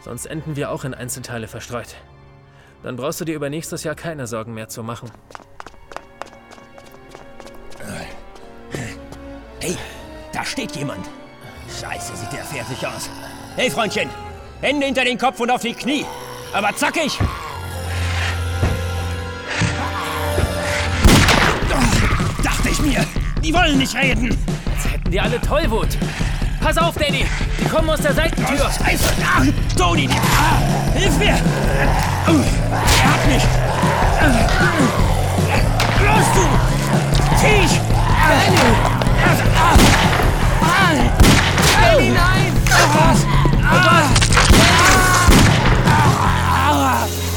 Sonst 0.06 0.26
enden 0.26 0.54
wir 0.54 0.70
auch 0.70 0.84
in 0.84 0.94
Einzelteile 0.94 1.48
verstreut. 1.48 1.96
Dann 2.84 2.94
brauchst 2.94 3.20
du 3.20 3.24
dir 3.24 3.34
über 3.34 3.50
nächstes 3.50 3.82
Jahr 3.82 3.96
keine 3.96 4.28
Sorgen 4.28 4.54
mehr 4.54 4.68
zu 4.68 4.84
machen. 4.84 5.10
Hey, 9.60 9.76
da 10.32 10.44
steht 10.44 10.76
jemand. 10.76 11.04
Scheiße, 11.80 12.14
sieht 12.14 12.32
der 12.32 12.44
fertig 12.44 12.86
aus. 12.86 13.10
Hey, 13.56 13.68
Freundchen, 13.68 14.08
Hände 14.60 14.86
hinter 14.86 15.04
den 15.04 15.18
Kopf 15.18 15.40
und 15.40 15.50
auf 15.50 15.62
die 15.62 15.74
Knie. 15.74 16.06
Aber 16.52 16.72
zackig! 16.76 17.18
Dachte 22.44 22.68
ich 22.70 22.80
mir, 22.80 23.04
die 23.42 23.52
wollen 23.52 23.78
nicht 23.78 23.96
reden. 23.96 24.38
Jetzt 24.72 24.88
hätten 24.88 25.10
die 25.10 25.20
alle 25.20 25.40
Tollwut. 25.40 25.98
Pass 26.60 26.78
auf, 26.78 26.94
Danny! 26.94 27.26
Die 27.58 27.64
kommen 27.64 27.90
aus 27.90 28.00
der 28.00 28.14
Seitentür! 28.14 28.58
Scheiße! 28.58 29.12
Ah, 29.22 29.42
Tony! 29.76 30.08
Ah, 30.08 30.58
hilf 30.96 31.16
mir! 31.18 31.28
Er 31.28 31.38
hat 33.12 33.26
mich! 33.26 33.42
Los, 36.02 36.26
du! 36.34 36.44
Tisch! 37.40 37.80
Danny! 40.60 41.10
Danny, 41.80 42.10
nein! 42.10 42.52
Was? 42.94 43.20
Gott! 43.70 44.08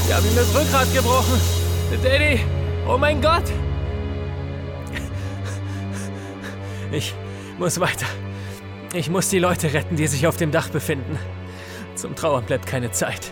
Wir 0.08 0.16
haben 0.16 0.26
ihm 0.26 0.36
das 0.36 0.54
Rückgrat 0.56 0.94
gebrochen. 0.94 1.42
Danny! 2.04 2.40
Oh 2.88 2.98
mein 2.98 3.22
Gott! 3.22 3.44
Ich 6.92 7.14
muss 7.60 7.80
weiter. 7.80 8.08
Ich 8.94 9.08
muss 9.10 9.30
die 9.30 9.38
Leute 9.38 9.72
retten, 9.72 9.96
die 9.96 10.08
sich 10.08 10.26
auf 10.26 10.38
dem 10.38 10.52
Dach 10.52 10.70
befinden. 10.70 11.18
Zum 11.94 12.16
Trauern 12.16 12.44
bleibt 12.46 12.66
keine 12.66 12.92
Zeit. 12.92 13.32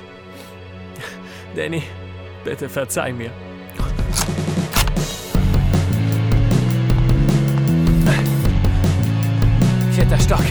Danny, 1.55 1.81
bitte 2.43 2.69
verzeih 2.69 3.11
mir. 3.11 3.31
Vierter 9.93 10.19
Stock. 10.19 10.43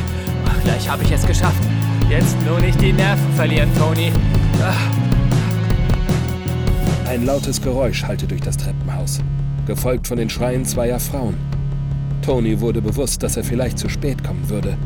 Ach, 0.44 0.62
gleich 0.64 0.88
habe 0.88 1.04
ich 1.04 1.12
es 1.12 1.24
geschafft. 1.24 1.62
Jetzt 2.10 2.36
nur 2.44 2.58
nicht 2.58 2.80
die 2.80 2.92
Nerven 2.92 3.32
verlieren, 3.34 3.70
Tony. 3.78 4.10
Ach. 4.60 4.90
Ein 7.08 7.24
lautes 7.24 7.62
Geräusch 7.62 8.02
hallte 8.02 8.26
durch 8.26 8.40
das 8.40 8.56
Treppenhaus, 8.56 9.20
gefolgt 9.66 10.08
von 10.08 10.16
den 10.16 10.28
Schreien 10.28 10.64
zweier 10.64 10.98
Frauen. 10.98 11.36
Tony 12.22 12.60
wurde 12.60 12.82
bewusst, 12.82 13.22
dass 13.22 13.36
er 13.36 13.44
vielleicht 13.44 13.78
zu 13.78 13.88
spät 13.88 14.24
kommen 14.24 14.50
würde. 14.50 14.76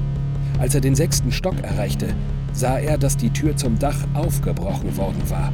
Als 0.61 0.75
er 0.75 0.83
den 0.83 0.95
sechsten 0.95 1.33
Stock 1.33 1.55
erreichte, 1.63 2.15
sah 2.53 2.79
er, 2.79 2.99
dass 2.99 3.17
die 3.17 3.31
Tür 3.31 3.57
zum 3.57 3.79
Dach 3.79 3.97
aufgebrochen 4.13 4.95
worden 4.99 5.23
war. 5.31 5.53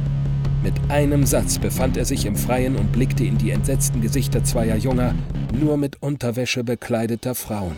Mit 0.61 0.73
einem 0.89 1.25
Satz 1.25 1.57
befand 1.59 1.95
er 1.95 2.03
sich 2.03 2.25
im 2.25 2.35
Freien 2.35 2.75
und 2.75 2.91
blickte 2.91 3.23
in 3.23 3.37
die 3.37 3.51
entsetzten 3.51 4.01
Gesichter 4.01 4.43
zweier 4.43 4.75
junger, 4.75 5.15
nur 5.53 5.77
mit 5.77 6.01
Unterwäsche 6.01 6.65
bekleideter 6.65 7.35
Frauen. 7.35 7.77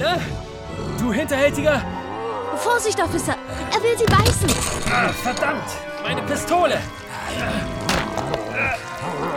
Äh, 0.00 0.18
du 0.98 1.10
Hinterhältiger! 1.12 1.82
Vorsicht, 2.56 3.02
Officer! 3.02 3.36
Er 3.72 3.82
will 3.82 3.96
Sie 3.96 4.04
beißen! 4.04 4.50
Ah, 4.92 5.08
verdammt! 5.08 5.64
Meine 6.02 6.20
Pistole! 6.22 6.74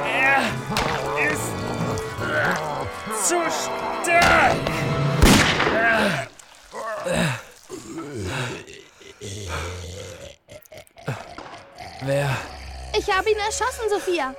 Er 0.05 1.32
ist 1.32 1.53
zu 3.30 3.36
stark! 4.03 4.62
Wer? 12.06 12.30
Ich 12.97 13.12
habe 13.12 13.30
ihn 13.30 13.38
erschossen, 13.38 13.89
Sophia! 13.89 14.36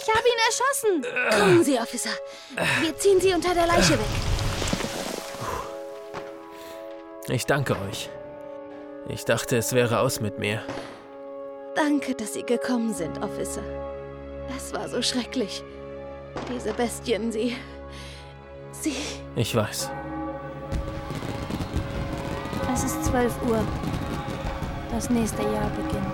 Ich 0.00 0.08
habe 0.08 0.26
ihn 0.26 0.38
erschossen! 0.48 1.38
Kommen 1.38 1.64
Sie, 1.64 1.78
Officer. 1.78 2.10
Wir 2.80 2.96
ziehen 2.96 3.20
Sie 3.20 3.32
unter 3.34 3.54
der 3.54 3.66
Leiche 3.66 3.92
weg. 3.92 4.06
Ich 7.28 7.46
danke 7.46 7.76
euch. 7.88 8.08
Ich 9.08 9.24
dachte, 9.24 9.56
es 9.56 9.72
wäre 9.72 10.00
aus 10.00 10.20
mit 10.20 10.38
mir. 10.38 10.62
Danke, 11.74 12.14
dass 12.14 12.34
Sie 12.34 12.42
gekommen 12.42 12.94
sind, 12.94 13.22
Officer. 13.22 13.62
Es 14.56 14.72
war 14.72 14.88
so 14.88 15.02
schrecklich. 15.02 15.62
Diese 16.48 16.72
Bestien, 16.72 17.30
sie. 17.30 17.56
Sie. 18.72 18.96
Ich 19.36 19.54
weiß. 19.54 19.90
Es 22.74 22.84
ist 22.84 23.04
12 23.04 23.32
Uhr. 23.48 23.64
Das 24.90 25.10
nächste 25.10 25.42
Jahr 25.42 25.70
beginnt. 25.70 26.11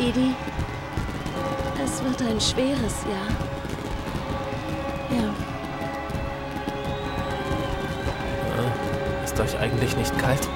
Didi. 0.00 0.34
Es 1.84 2.02
wird 2.02 2.22
ein 2.22 2.40
schweres 2.40 3.04
Jahr. 3.04 3.28
Ja. 5.10 5.34
Ist 9.22 9.38
euch 9.38 9.58
eigentlich 9.58 9.94
nicht 9.98 10.18
kalt? 10.18 10.48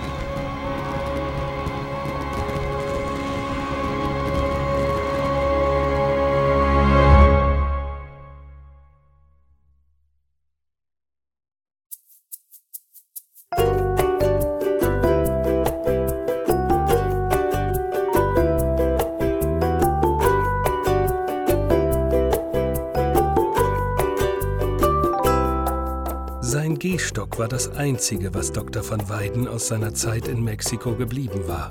War 27.39 27.49
das 27.49 27.69
Einzige, 27.71 28.35
was 28.35 28.53
Dr. 28.53 28.89
van 28.89 29.09
Weyden 29.09 29.49
aus 29.49 29.69
seiner 29.69 29.95
Zeit 29.95 30.29
in 30.29 30.45
Mexiko 30.45 30.95
geblieben 30.95 31.49
war. 31.49 31.71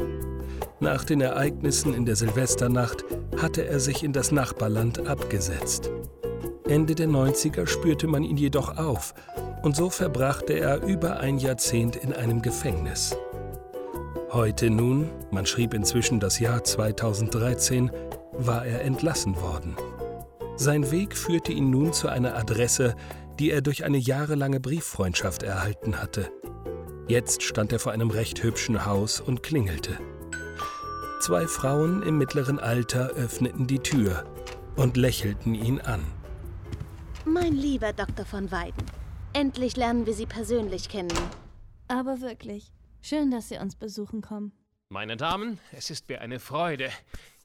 Nach 0.79 1.03
den 1.03 1.21
Ereignissen 1.21 1.93
in 1.93 2.05
der 2.05 2.15
Silvesternacht 2.15 3.05
hatte 3.37 3.65
er 3.65 3.79
sich 3.79 4.03
in 4.03 4.13
das 4.13 4.31
Nachbarland 4.31 5.07
abgesetzt. 5.07 5.89
Ende 6.67 6.95
der 6.95 7.07
90er 7.07 7.67
spürte 7.67 8.07
man 8.07 8.23
ihn 8.23 8.37
jedoch 8.37 8.77
auf 8.77 9.13
und 9.61 9.75
so 9.75 9.89
verbrachte 9.89 10.53
er 10.53 10.83
über 10.83 11.19
ein 11.19 11.37
Jahrzehnt 11.37 11.95
in 11.95 12.13
einem 12.13 12.41
Gefängnis. 12.41 13.15
Heute 14.31 14.69
nun, 14.69 15.09
man 15.31 15.45
schrieb 15.45 15.73
inzwischen 15.73 16.19
das 16.19 16.39
Jahr 16.39 16.63
2013, 16.63 17.91
war 18.33 18.65
er 18.65 18.81
entlassen 18.81 19.39
worden. 19.39 19.75
Sein 20.55 20.91
Weg 20.91 21.17
führte 21.17 21.51
ihn 21.51 21.69
nun 21.69 21.93
zu 21.93 22.09
einer 22.09 22.35
Adresse, 22.35 22.95
die 23.39 23.51
er 23.51 23.61
durch 23.61 23.83
eine 23.83 23.97
jahrelange 23.97 24.59
Brieffreundschaft 24.59 25.43
erhalten 25.43 26.01
hatte. 26.01 26.31
Jetzt 27.07 27.43
stand 27.43 27.71
er 27.71 27.79
vor 27.79 27.91
einem 27.91 28.09
recht 28.09 28.41
hübschen 28.43 28.85
Haus 28.85 29.19
und 29.19 29.43
klingelte. 29.43 29.97
Zwei 31.19 31.47
Frauen 31.47 32.03
im 32.03 32.17
mittleren 32.17 32.59
Alter 32.59 33.09
öffneten 33.11 33.67
die 33.67 33.79
Tür 33.79 34.25
und 34.75 34.97
lächelten 34.97 35.55
ihn 35.55 35.79
an. 35.79 36.05
Mein 37.25 37.53
lieber 37.53 37.93
Dr. 37.93 38.25
von 38.25 38.51
Weyden, 38.51 38.85
endlich 39.33 39.77
lernen 39.77 40.05
wir 40.05 40.13
Sie 40.13 40.25
persönlich 40.25 40.89
kennen. 40.89 41.13
Aber 41.87 42.21
wirklich, 42.21 42.71
schön, 43.01 43.31
dass 43.31 43.49
Sie 43.49 43.57
uns 43.57 43.75
besuchen 43.75 44.21
kommen. 44.21 44.51
Meine 44.89 45.17
Damen, 45.17 45.59
es 45.71 45.89
ist 45.89 46.09
mir 46.09 46.21
eine 46.21 46.39
Freude. 46.39 46.89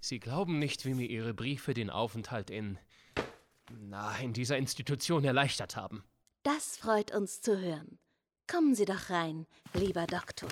Sie 0.00 0.20
glauben 0.20 0.58
nicht, 0.58 0.84
wie 0.84 0.94
mir 0.94 1.08
Ihre 1.08 1.34
Briefe 1.34 1.74
den 1.74 1.90
Aufenthalt 1.90 2.50
in. 2.50 2.78
Na, 3.70 4.16
in 4.18 4.32
dieser 4.32 4.56
Institution 4.56 5.24
erleichtert 5.24 5.76
haben. 5.76 6.04
Das 6.42 6.76
freut 6.76 7.14
uns 7.14 7.40
zu 7.40 7.58
hören. 7.58 7.98
Kommen 8.50 8.74
Sie 8.74 8.84
doch 8.84 9.10
rein, 9.10 9.46
lieber 9.74 10.06
Doktor. 10.06 10.48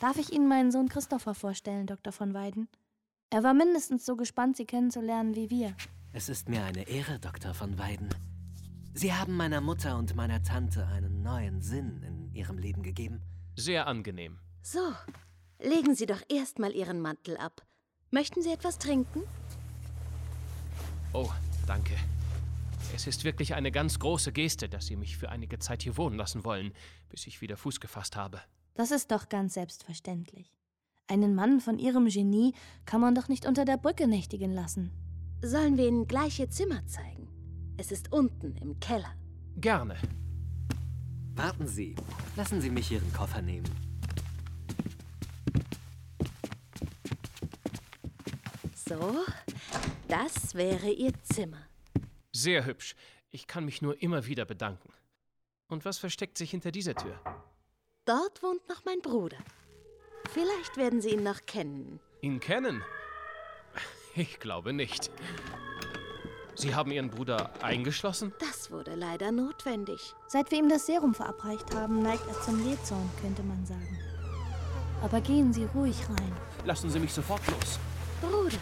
Darf 0.00 0.16
ich 0.18 0.32
Ihnen 0.32 0.48
meinen 0.48 0.72
Sohn 0.72 0.88
Christopher 0.88 1.34
vorstellen, 1.34 1.86
Dr. 1.86 2.12
von 2.12 2.34
Weyden? 2.34 2.68
Er 3.30 3.44
war 3.44 3.54
mindestens 3.54 4.04
so 4.04 4.16
gespannt, 4.16 4.56
Sie 4.56 4.64
kennenzulernen 4.64 5.36
wie 5.36 5.50
wir. 5.50 5.76
Es 6.12 6.28
ist 6.28 6.48
mir 6.48 6.64
eine 6.64 6.88
Ehre, 6.88 7.20
Dr. 7.20 7.54
von 7.54 7.78
Weyden. 7.78 8.08
Sie 8.94 9.14
haben 9.14 9.36
meiner 9.36 9.60
Mutter 9.60 9.96
und 9.96 10.16
meiner 10.16 10.42
Tante 10.42 10.86
einen 10.88 11.22
neuen 11.22 11.62
Sinn 11.62 12.02
in 12.02 12.34
ihrem 12.34 12.58
Leben 12.58 12.82
gegeben. 12.82 13.22
Sehr 13.54 13.86
angenehm. 13.86 14.40
So, 14.62 14.92
legen 15.60 15.94
Sie 15.94 16.06
doch 16.06 16.20
erstmal 16.28 16.72
Ihren 16.72 17.00
Mantel 17.00 17.36
ab. 17.36 17.62
Möchten 18.10 18.42
Sie 18.42 18.50
etwas 18.50 18.78
trinken? 18.78 19.22
Oh, 21.12 21.30
danke. 21.70 21.94
Es 22.96 23.06
ist 23.06 23.22
wirklich 23.22 23.54
eine 23.54 23.70
ganz 23.70 24.00
große 24.00 24.32
Geste, 24.32 24.68
dass 24.68 24.86
Sie 24.86 24.96
mich 24.96 25.16
für 25.16 25.28
einige 25.28 25.60
Zeit 25.60 25.84
hier 25.84 25.96
wohnen 25.96 26.16
lassen 26.16 26.44
wollen, 26.44 26.72
bis 27.08 27.28
ich 27.28 27.40
wieder 27.40 27.56
Fuß 27.56 27.78
gefasst 27.78 28.16
habe. 28.16 28.40
Das 28.74 28.90
ist 28.90 29.12
doch 29.12 29.28
ganz 29.28 29.54
selbstverständlich. 29.54 30.52
Einen 31.06 31.36
Mann 31.36 31.60
von 31.60 31.78
ihrem 31.78 32.08
Genie 32.08 32.54
kann 32.86 33.00
man 33.00 33.14
doch 33.14 33.28
nicht 33.28 33.46
unter 33.46 33.64
der 33.64 33.76
Brücke 33.76 34.08
nächtigen 34.08 34.52
lassen. 34.52 34.90
Sollen 35.42 35.76
wir 35.76 35.86
Ihnen 35.86 36.08
gleich 36.08 36.40
Ihr 36.40 36.50
Zimmer 36.50 36.84
zeigen? 36.86 37.28
Es 37.76 37.92
ist 37.92 38.12
unten 38.12 38.56
im 38.56 38.80
Keller. 38.80 39.12
Gerne. 39.56 39.96
Warten 41.36 41.68
Sie. 41.68 41.94
Lassen 42.34 42.60
Sie 42.60 42.70
mich 42.70 42.90
Ihren 42.90 43.12
Koffer 43.12 43.42
nehmen. 43.42 43.70
So, 48.74 49.24
das 50.10 50.54
wäre 50.54 50.90
Ihr 50.90 51.12
Zimmer. 51.22 51.66
Sehr 52.32 52.64
hübsch. 52.66 52.94
Ich 53.30 53.46
kann 53.46 53.64
mich 53.64 53.80
nur 53.80 54.02
immer 54.02 54.26
wieder 54.26 54.44
bedanken. 54.44 54.92
Und 55.68 55.84
was 55.84 55.98
versteckt 55.98 56.36
sich 56.36 56.50
hinter 56.50 56.72
dieser 56.72 56.94
Tür? 56.94 57.18
Dort 58.04 58.42
wohnt 58.42 58.68
noch 58.68 58.84
mein 58.84 59.00
Bruder. 59.00 59.38
Vielleicht 60.32 60.76
werden 60.76 61.00
Sie 61.00 61.10
ihn 61.10 61.22
noch 61.22 61.46
kennen. 61.46 62.00
Ihn 62.20 62.40
kennen? 62.40 62.82
Ich 64.16 64.40
glaube 64.40 64.72
nicht. 64.72 65.10
Sie 66.56 66.74
haben 66.74 66.90
Ihren 66.90 67.10
Bruder 67.10 67.52
eingeschlossen? 67.62 68.34
Das 68.40 68.70
wurde 68.70 68.96
leider 68.96 69.30
notwendig. 69.30 70.14
Seit 70.26 70.50
wir 70.50 70.58
ihm 70.58 70.68
das 70.68 70.86
Serum 70.86 71.14
verabreicht 71.14 71.74
haben, 71.74 72.02
neigt 72.02 72.26
er 72.26 72.42
zum 72.42 72.66
Jähzorn, 72.68 73.08
könnte 73.22 73.42
man 73.44 73.64
sagen. 73.64 73.98
Aber 75.02 75.20
gehen 75.20 75.52
Sie 75.52 75.64
ruhig 75.64 75.96
rein. 76.08 76.32
Lassen 76.64 76.90
Sie 76.90 76.98
mich 76.98 77.12
sofort 77.12 77.46
los. 77.46 77.78
Bruder, 78.20 78.58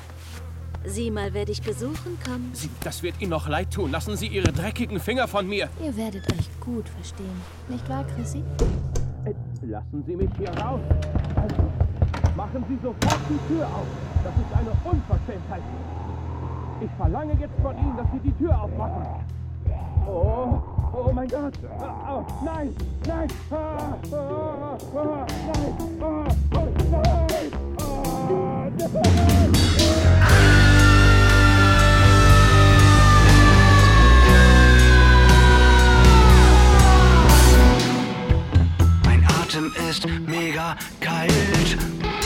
sieh 0.84 1.10
mal, 1.10 1.32
wer 1.34 1.44
dich 1.44 1.62
besuchen 1.62 2.18
kommt. 2.24 2.56
Sie, 2.56 2.70
das 2.82 3.02
wird 3.02 3.20
Ihnen 3.20 3.30
noch 3.30 3.48
leid 3.48 3.72
tun. 3.72 3.90
Lassen 3.90 4.16
Sie 4.16 4.26
Ihre 4.26 4.52
dreckigen 4.52 5.00
Finger 5.00 5.28
von 5.28 5.46
mir. 5.48 5.68
Ihr 5.82 5.96
werdet 5.96 6.30
euch 6.32 6.48
gut 6.60 6.88
verstehen. 6.88 7.42
Nicht 7.68 7.88
wahr, 7.88 8.04
Chrissy? 8.14 8.42
Lassen 9.62 10.04
Sie 10.06 10.16
mich 10.16 10.30
hier 10.38 10.50
raus. 10.50 10.80
Also, 11.36 11.62
machen 12.36 12.64
Sie 12.68 12.78
sofort 12.82 13.20
die 13.28 13.52
Tür 13.52 13.66
auf. 13.66 13.86
Das 14.24 14.32
ist 14.34 14.52
eine 14.58 14.70
Unverschämtheit. 14.84 15.62
Ich 16.80 16.90
verlange 16.96 17.32
jetzt 17.34 17.60
von 17.60 17.76
Ihnen, 17.76 17.96
dass 17.96 18.06
Sie 18.12 18.20
die 18.20 18.32
Tür 18.32 18.62
aufmachen. 18.62 19.02
Oh, 20.06 20.62
oh 20.92 21.12
mein 21.12 21.28
Gott. 21.28 21.54
Oh, 21.80 22.24
nein, 22.44 22.74
nein. 23.06 23.28
Ah, 23.50 23.98
ah, 24.12 24.78
ah, 24.94 25.26
nein. 25.52 25.66
Ah, 26.00 26.24
oh, 26.54 26.64
nein. 26.90 27.42
Ah, 27.78 28.70
nein. 28.92 29.67
Atem 39.48 39.72
ist 39.88 40.06
mega 40.26 40.76
kalt. 41.00 42.17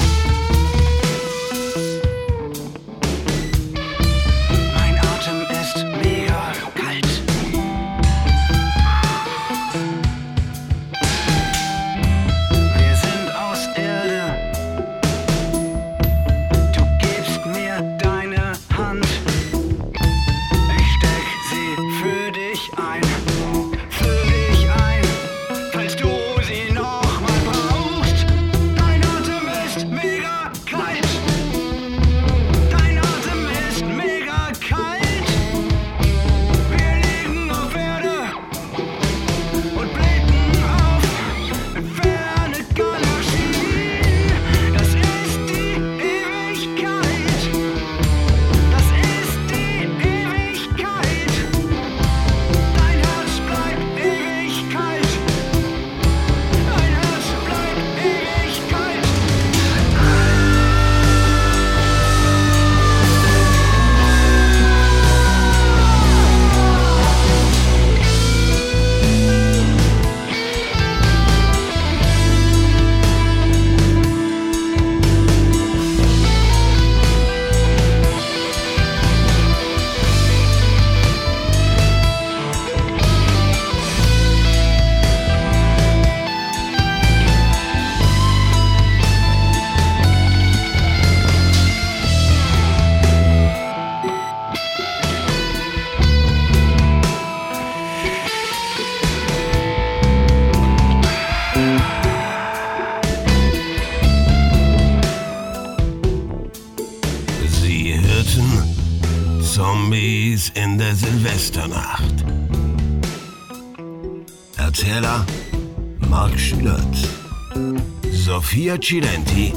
Cilenti, 118.79 119.53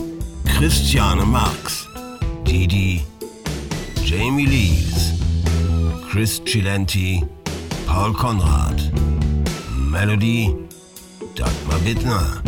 Christiane 0.46 1.26
Marx, 1.26 1.88
Didi, 2.44 3.04
Jamie 4.04 4.46
Lees, 4.46 5.22
Chris 6.10 6.40
Cilenti, 6.42 7.22
Paul 7.86 8.14
Konrad, 8.14 8.92
Melody, 9.78 10.54
Dagmar 11.36 11.80
Bittner, 11.86 12.42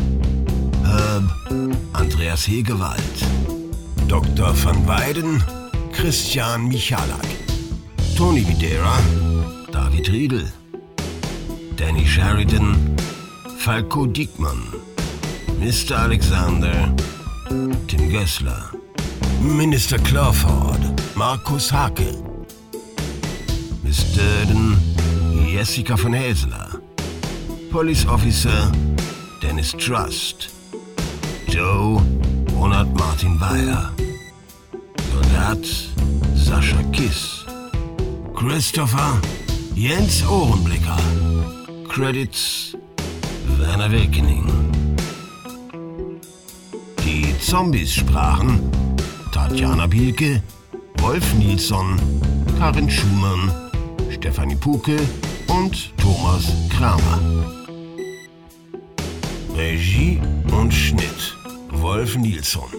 Herb, 0.84 1.30
Andreas 1.94 2.46
Hegewald, 2.46 3.18
Dr. 4.08 4.54
van 4.54 4.86
Weiden, 4.86 5.44
Christian 5.94 6.70
Michalak, 6.70 7.28
Tony 8.16 8.42
Videra, 8.42 8.98
David 9.72 10.10
Riedel, 10.10 10.48
Danny 11.76 12.06
Sheridan, 12.06 12.98
Falco 13.60 14.06
Diekmann, 14.06 14.97
Mr. 15.60 15.98
Alexander, 15.98 16.94
Tim 17.88 18.10
Gessler, 18.10 18.72
Minister 19.42 19.98
Clawford, 20.00 20.80
Markus 21.16 21.72
Hake, 21.72 22.14
Miss 23.84 24.14
Durden, 24.14 24.78
Jessica 25.52 25.96
von 25.98 26.14
Häsler, 26.14 26.80
Police 27.72 28.06
Officer 28.08 28.72
Dennis 29.42 29.72
Trust, 29.72 30.50
Joe 31.48 32.02
Ronald 32.54 32.94
Martin 32.98 33.40
Weyer, 33.40 33.92
Soldat 35.12 35.66
Sascha 36.36 36.84
Kiss, 36.92 37.46
Christopher 38.36 39.20
Jens 39.76 40.24
Ohrenblicker, 40.24 40.98
Credits 41.88 42.76
Werner 43.60 43.92
Wilkening. 43.92 44.77
Zombies 47.40 47.94
sprachen 47.94 48.60
Tatjana 49.32 49.88
Bielke, 49.88 50.42
Wolf 51.00 51.34
Nilsson, 51.36 52.00
Karin 52.58 52.90
Schumann, 52.90 53.52
Stefanie 54.10 54.56
Puke 54.56 54.98
und 55.48 55.94
Thomas 55.98 56.52
Kramer. 56.70 57.20
Regie 59.56 60.20
und 60.52 60.74
Schnitt 60.74 61.38
Wolf 61.72 62.18
Nilsson. 62.18 62.70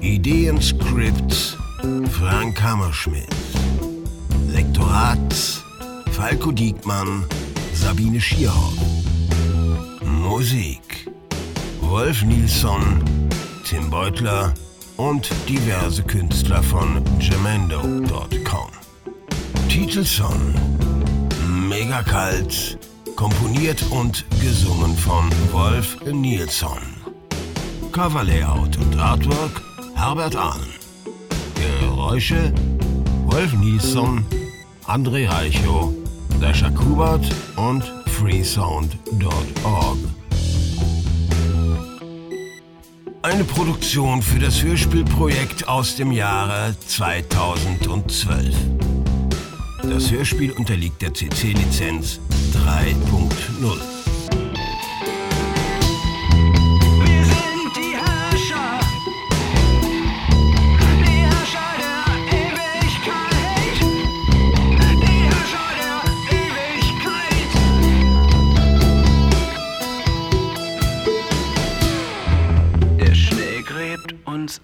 Ideenskript 0.00 1.58
Frank 2.10 2.62
Hammerschmidt. 2.62 3.28
Lektorat 4.52 5.34
Falco 6.12 6.52
Diekmann, 6.52 7.24
Sabine 7.72 8.20
Schierhoff. 8.20 8.74
Musik 10.04 11.08
Wolf 11.80 12.22
Nilsson, 12.22 13.02
Tim 13.70 13.88
Beutler 13.88 14.52
und 14.96 15.30
diverse 15.48 16.02
Künstler 16.02 16.60
von 16.60 17.04
Gemendo.com. 17.20 18.68
Titelsong 19.68 20.54
Mega 21.68 22.02
kalt, 22.02 22.76
komponiert 23.14 23.80
und 23.90 24.24
gesungen 24.40 24.96
von 24.96 25.30
Wolf 25.52 25.96
Nilsson. 26.04 26.80
Coverlayout 27.92 28.76
und 28.76 28.98
Artwork 28.98 29.62
Herbert 29.94 30.34
Ahn. 30.34 30.66
Geräusche 31.78 32.52
Wolf 33.26 33.52
Nilsson, 33.52 34.26
André 34.88 35.28
Reichow, 35.30 35.92
Sascha 36.40 36.70
Kubert 36.70 37.24
und 37.54 37.84
freesound.org. 38.18 40.09
Eine 43.22 43.44
Produktion 43.44 44.22
für 44.22 44.38
das 44.38 44.62
Hörspielprojekt 44.62 45.68
aus 45.68 45.94
dem 45.94 46.10
Jahre 46.10 46.74
2012. 46.86 48.54
Das 49.82 50.10
Hörspiel 50.10 50.52
unterliegt 50.52 51.02
der 51.02 51.12
CC-Lizenz 51.12 52.18
3.0. 52.54 53.99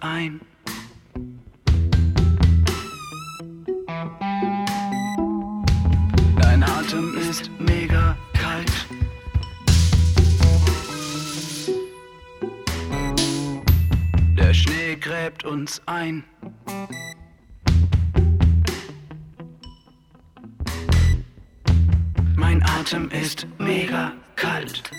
ein. 0.01 0.41
Dein 6.41 6.63
Atem 6.63 7.17
ist 7.17 7.51
mega 7.59 8.17
kalt. 8.33 8.87
Der 14.37 14.55
Schnee 14.55 14.97
gräbt 14.97 15.45
uns 15.45 15.81
ein. 15.87 16.25
Mein 22.37 22.63
Atem 22.63 23.11
ist 23.11 23.47
mega 23.59 24.13
kalt. 24.37 24.91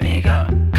Mega 0.00 0.69